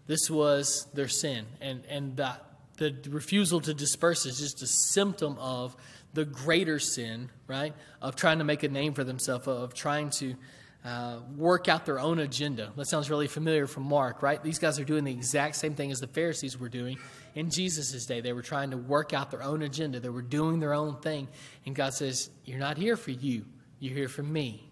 this 0.06 0.30
was 0.30 0.86
their 0.94 1.08
sin. 1.08 1.44
And, 1.60 1.84
and 1.88 2.16
the, 2.16 2.32
the 2.78 2.94
refusal 3.10 3.60
to 3.62 3.74
disperse 3.74 4.26
is 4.26 4.38
just 4.38 4.62
a 4.62 4.66
symptom 4.66 5.36
of 5.38 5.76
the 6.14 6.24
greater 6.24 6.78
sin, 6.78 7.30
right? 7.46 7.74
Of 8.00 8.16
trying 8.16 8.38
to 8.38 8.44
make 8.44 8.62
a 8.62 8.68
name 8.68 8.94
for 8.94 9.04
themselves, 9.04 9.46
of 9.48 9.74
trying 9.74 10.10
to 10.10 10.36
uh, 10.84 11.20
work 11.36 11.68
out 11.68 11.86
their 11.86 11.98
own 11.98 12.18
agenda. 12.18 12.70
That 12.76 12.86
sounds 12.86 13.08
really 13.08 13.26
familiar 13.26 13.66
from 13.66 13.84
Mark, 13.84 14.22
right? 14.22 14.42
These 14.42 14.58
guys 14.58 14.78
are 14.78 14.84
doing 14.84 15.04
the 15.04 15.12
exact 15.12 15.56
same 15.56 15.74
thing 15.74 15.90
as 15.90 15.98
the 15.98 16.06
Pharisees 16.06 16.58
were 16.58 16.68
doing 16.68 16.98
in 17.34 17.50
Jesus' 17.50 18.04
day. 18.04 18.20
They 18.20 18.34
were 18.34 18.42
trying 18.42 18.70
to 18.72 18.76
work 18.76 19.14
out 19.14 19.30
their 19.30 19.42
own 19.42 19.62
agenda, 19.62 19.98
they 20.00 20.10
were 20.10 20.22
doing 20.22 20.60
their 20.60 20.74
own 20.74 21.00
thing. 21.00 21.28
And 21.64 21.74
God 21.74 21.94
says, 21.94 22.28
You're 22.44 22.58
not 22.58 22.76
here 22.76 22.96
for 22.96 23.12
you, 23.12 23.46
you're 23.80 23.94
here 23.94 24.08
for 24.08 24.22
me, 24.22 24.68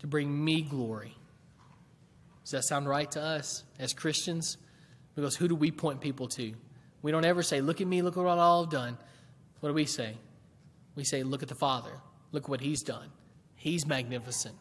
to 0.00 0.08
bring 0.08 0.44
me 0.44 0.62
glory. 0.62 1.16
Does 2.42 2.50
that 2.50 2.64
sound 2.64 2.88
right 2.88 3.10
to 3.12 3.22
us 3.22 3.62
as 3.78 3.92
Christians? 3.92 4.56
Because 5.14 5.36
who 5.36 5.46
do 5.46 5.54
we 5.54 5.70
point 5.70 6.00
people 6.00 6.26
to? 6.28 6.54
We 7.02 7.12
don't 7.12 7.24
ever 7.24 7.44
say, 7.44 7.60
Look 7.60 7.80
at 7.80 7.86
me, 7.86 8.02
look 8.02 8.16
at 8.16 8.22
what 8.24 8.38
I've 8.38 8.68
done. 8.68 8.98
What 9.60 9.68
do 9.68 9.74
we 9.74 9.84
say? 9.84 10.16
We 10.96 11.04
say, 11.04 11.22
Look 11.22 11.44
at 11.44 11.48
the 11.48 11.54
Father. 11.54 11.92
Look 12.32 12.48
what 12.48 12.60
He's 12.60 12.82
done. 12.82 13.10
He's 13.54 13.86
magnificent. 13.86 14.56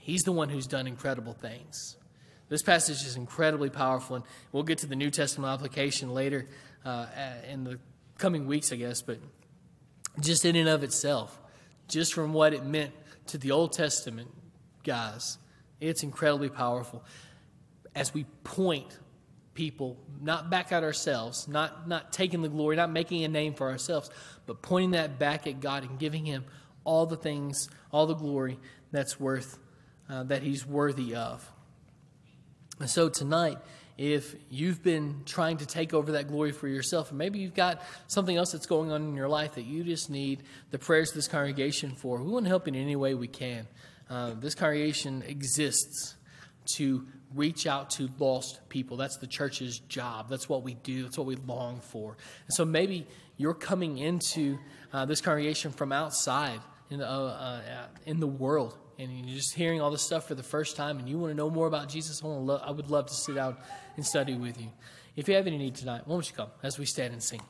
He's 0.00 0.24
the 0.24 0.32
one 0.32 0.48
who's 0.48 0.66
done 0.66 0.86
incredible 0.86 1.34
things. 1.34 1.96
This 2.48 2.62
passage 2.62 3.06
is 3.06 3.16
incredibly 3.16 3.70
powerful, 3.70 4.16
and 4.16 4.24
we'll 4.50 4.64
get 4.64 4.78
to 4.78 4.86
the 4.86 4.96
New 4.96 5.10
Testament 5.10 5.52
application 5.52 6.12
later 6.12 6.48
uh, 6.84 7.06
in 7.48 7.62
the 7.64 7.78
coming 8.18 8.46
weeks, 8.46 8.72
I 8.72 8.76
guess. 8.76 9.02
But 9.02 9.18
just 10.20 10.44
in 10.44 10.56
and 10.56 10.68
of 10.68 10.82
itself, 10.82 11.38
just 11.86 12.12
from 12.12 12.32
what 12.32 12.52
it 12.52 12.64
meant 12.64 12.92
to 13.28 13.38
the 13.38 13.52
Old 13.52 13.72
Testament 13.72 14.30
guys, 14.82 15.38
it's 15.80 16.02
incredibly 16.02 16.48
powerful. 16.48 17.04
As 17.94 18.12
we 18.12 18.24
point 18.42 18.98
people 19.54 19.98
not 20.20 20.50
back 20.50 20.72
at 20.72 20.82
ourselves, 20.82 21.46
not, 21.46 21.86
not 21.86 22.12
taking 22.12 22.42
the 22.42 22.48
glory, 22.48 22.76
not 22.76 22.90
making 22.90 23.24
a 23.24 23.28
name 23.28 23.54
for 23.54 23.68
ourselves, 23.68 24.10
but 24.46 24.62
pointing 24.62 24.92
that 24.92 25.18
back 25.18 25.46
at 25.46 25.60
God 25.60 25.84
and 25.84 25.98
giving 25.98 26.24
Him 26.24 26.44
all 26.84 27.06
the 27.06 27.16
things, 27.16 27.68
all 27.92 28.06
the 28.06 28.14
glory 28.14 28.58
that's 28.90 29.20
worth, 29.20 29.58
uh, 30.10 30.24
that 30.24 30.42
He's 30.42 30.66
worthy 30.66 31.14
of. 31.14 31.48
And 32.78 32.88
so 32.88 33.08
tonight, 33.08 33.58
if 33.98 34.34
you've 34.48 34.82
been 34.82 35.22
trying 35.26 35.58
to 35.58 35.66
take 35.66 35.92
over 35.92 36.12
that 36.12 36.28
glory 36.28 36.52
for 36.52 36.66
yourself, 36.66 37.10
and 37.10 37.18
maybe 37.18 37.38
you've 37.38 37.54
got 37.54 37.82
something 38.06 38.34
else 38.34 38.52
that's 38.52 38.66
going 38.66 38.90
on 38.90 39.02
in 39.02 39.14
your 39.14 39.28
life 39.28 39.56
that 39.56 39.64
you 39.64 39.84
just 39.84 40.08
need 40.08 40.42
the 40.70 40.78
prayers 40.78 41.10
of 41.10 41.16
this 41.16 41.28
congregation 41.28 41.90
for, 41.90 42.22
we 42.22 42.30
want 42.30 42.46
to 42.46 42.48
help 42.48 42.66
in 42.66 42.74
any 42.74 42.96
way 42.96 43.12
we 43.14 43.28
can. 43.28 43.66
Uh, 44.08 44.32
this 44.40 44.54
congregation 44.54 45.22
exists 45.26 46.16
to 46.76 47.06
reach 47.34 47.66
out 47.66 47.90
to 47.90 48.08
lost 48.18 48.60
people. 48.68 48.96
That's 48.96 49.18
the 49.18 49.26
church's 49.26 49.78
job. 49.78 50.28
That's 50.28 50.48
what 50.48 50.62
we 50.62 50.74
do. 50.74 51.02
That's 51.04 51.18
what 51.18 51.26
we 51.26 51.36
long 51.36 51.80
for. 51.80 52.16
And 52.46 52.54
so 52.54 52.64
maybe 52.64 53.06
you're 53.36 53.54
coming 53.54 53.98
into 53.98 54.58
uh, 54.92 55.04
this 55.04 55.20
congregation 55.20 55.72
from 55.72 55.92
outside 55.92 56.60
in, 56.90 57.00
uh, 57.00 57.04
uh, 57.04 57.86
in 58.06 58.18
the 58.18 58.26
world, 58.26 58.76
and 59.00 59.26
you're 59.26 59.36
just 59.36 59.54
hearing 59.54 59.80
all 59.80 59.90
this 59.90 60.02
stuff 60.02 60.28
for 60.28 60.34
the 60.34 60.42
first 60.42 60.76
time, 60.76 60.98
and 60.98 61.08
you 61.08 61.18
want 61.18 61.30
to 61.30 61.36
know 61.36 61.50
more 61.50 61.66
about 61.66 61.88
Jesus. 61.88 62.22
I, 62.22 62.26
lo- 62.26 62.62
I 62.62 62.70
would 62.70 62.90
love 62.90 63.06
to 63.06 63.14
sit 63.14 63.34
down 63.34 63.56
and 63.96 64.04
study 64.04 64.34
with 64.34 64.60
you. 64.60 64.68
If 65.16 65.28
you 65.28 65.34
have 65.34 65.46
any 65.46 65.58
need 65.58 65.74
tonight, 65.74 66.02
why 66.06 66.14
don't 66.14 66.28
you 66.28 66.36
come 66.36 66.50
as 66.62 66.78
we 66.78 66.86
stand 66.86 67.12
and 67.12 67.22
sing? 67.22 67.40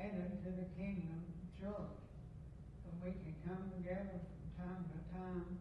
Added 0.00 0.42
to 0.42 0.50
the 0.56 0.66
kingdom 0.80 1.20
church, 1.60 2.00
that 2.84 2.96
we 3.04 3.12
can 3.20 3.36
come 3.44 3.68
together 3.76 4.16
from 4.16 4.48
time 4.56 4.82
to 4.88 4.98
time 5.12 5.60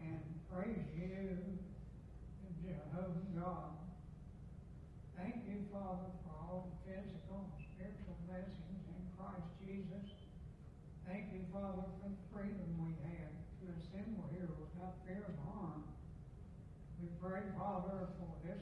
and 0.00 0.24
praise 0.48 0.88
you, 0.96 1.36
Jehovah 2.64 3.28
God. 3.36 3.76
Thank 5.20 5.44
you, 5.46 5.68
Father, 5.70 6.10
for 6.24 6.32
all 6.32 6.72
the 6.72 6.76
physical 6.88 7.44
and 7.44 7.60
spiritual 7.76 8.16
blessings 8.24 8.82
in 8.88 9.02
Christ 9.20 9.52
Jesus. 9.60 10.08
Thank 11.06 11.30
you, 11.30 11.44
Father, 11.52 11.86
for 12.00 12.08
the 12.08 12.24
freedom 12.32 12.66
we 12.80 12.96
have 13.04 13.36
to 13.62 13.64
assemble 13.78 14.26
here 14.32 14.48
without 14.48 14.96
fear 15.04 15.22
of 15.28 15.36
harm. 15.44 15.84
We 16.98 17.12
pray, 17.20 17.44
Father, 17.64 18.12
for 18.20 18.28
this 18.44 18.60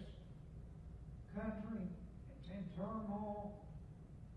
country. 1.35 1.91
It's 2.39 2.51
in 2.55 2.63
turmoil. 2.79 3.67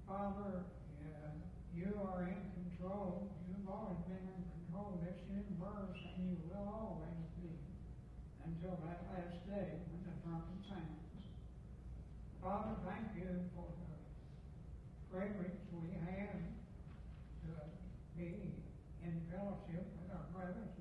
Father, 0.10 0.66
uh, 1.06 1.38
you 1.70 1.94
are 2.02 2.26
in 2.26 2.42
control. 2.58 3.30
You've 3.46 3.70
always 3.70 4.02
been 4.10 4.26
in 4.26 4.42
control 4.58 4.98
of 4.98 5.06
this 5.06 5.22
universe, 5.30 6.02
and 6.18 6.34
you 6.34 6.42
will 6.50 6.66
always 6.66 7.30
be 7.38 7.54
until 8.42 8.82
that 8.90 9.06
last 9.14 9.38
day 9.46 9.86
when 9.86 10.02
the 10.02 10.18
trumpet 10.26 10.58
sounds. 10.66 11.14
Father, 12.42 12.74
thank 12.90 13.14
you 13.22 13.46
for 13.54 13.70
the 13.70 13.94
privilege 15.14 15.62
we 15.78 15.94
have 16.10 16.42
to 16.42 17.54
be 18.18 18.50
in 19.06 19.14
fellowship 19.30 19.86
with 19.94 20.10
our 20.10 20.26
brothers 20.34 20.75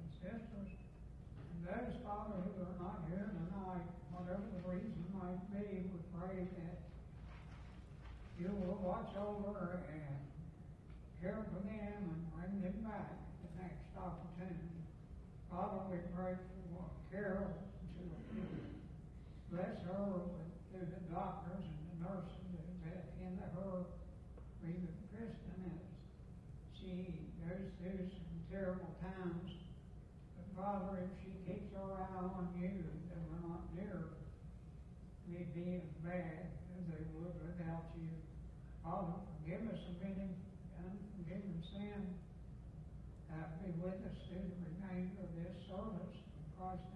those, 1.65 1.97
Father, 2.05 2.45
who 2.45 2.61
are 2.61 2.77
not 2.77 3.09
here 3.09 3.25
tonight, 3.25 3.89
whatever 4.13 4.45
the 4.53 4.61
reason 4.69 5.01
might 5.17 5.41
be, 5.49 5.89
we 5.89 6.01
pray 6.13 6.45
that 6.45 6.77
you 8.37 8.53
will 8.53 8.85
watch 8.85 9.17
over 9.17 9.81
and 9.89 10.21
care 11.25 11.41
for 11.49 11.65
them 11.65 12.05
and 12.05 12.21
bring 12.37 12.61
them 12.61 12.85
back 12.85 13.17
the 13.41 13.49
next 13.65 13.89
opportunity. 13.97 14.77
Father, 15.49 15.89
we 15.89 16.05
pray 16.13 16.37
for 16.37 16.85
Carol 17.09 17.49
to 17.97 18.05
bless 19.49 19.81
her 19.89 20.21
through 20.69 20.85
the 20.85 21.03
doctors 21.09 21.65
and 21.65 21.85
the 21.97 21.99
nurses 22.05 22.61
that 22.85 22.93
have 22.93 23.09
in 23.25 23.41
her, 23.41 23.89
even 24.69 24.93
Kristen 25.09 25.65
as 25.65 25.89
she 26.77 27.25
goes 27.41 27.73
through 27.81 28.05
some 28.05 28.37
terrible 28.53 28.93
times. 29.01 29.65
But 30.37 30.49
Father, 30.61 31.09
if 31.09 31.24
keeps 31.45 31.77
her 31.77 31.93
eye 31.93 32.25
on 32.25 32.49
you, 32.57 32.73
then 33.13 33.21
we're 33.29 33.45
not 33.45 33.69
near 33.77 34.17
me 35.29 35.45
being 35.53 35.85
as 35.85 35.97
bad 36.01 36.57
as 36.73 36.85
they 36.89 37.05
would 37.13 37.37
without 37.37 37.93
you. 38.01 38.09
Father, 38.81 39.21
forgive 39.37 39.61
us 39.69 39.81
of 39.93 40.01
any 40.01 40.41
unforgiven 40.81 41.61
sin. 41.69 42.17
Uh, 43.29 43.45
be 43.61 43.77
with 43.77 44.01
us 44.09 44.17
through 44.25 44.41
the 44.41 44.59
remainder 44.73 45.21
of 45.21 45.33
this 45.37 45.53
service. 45.69 46.17
In 46.17 46.45
Christ's 46.57 46.94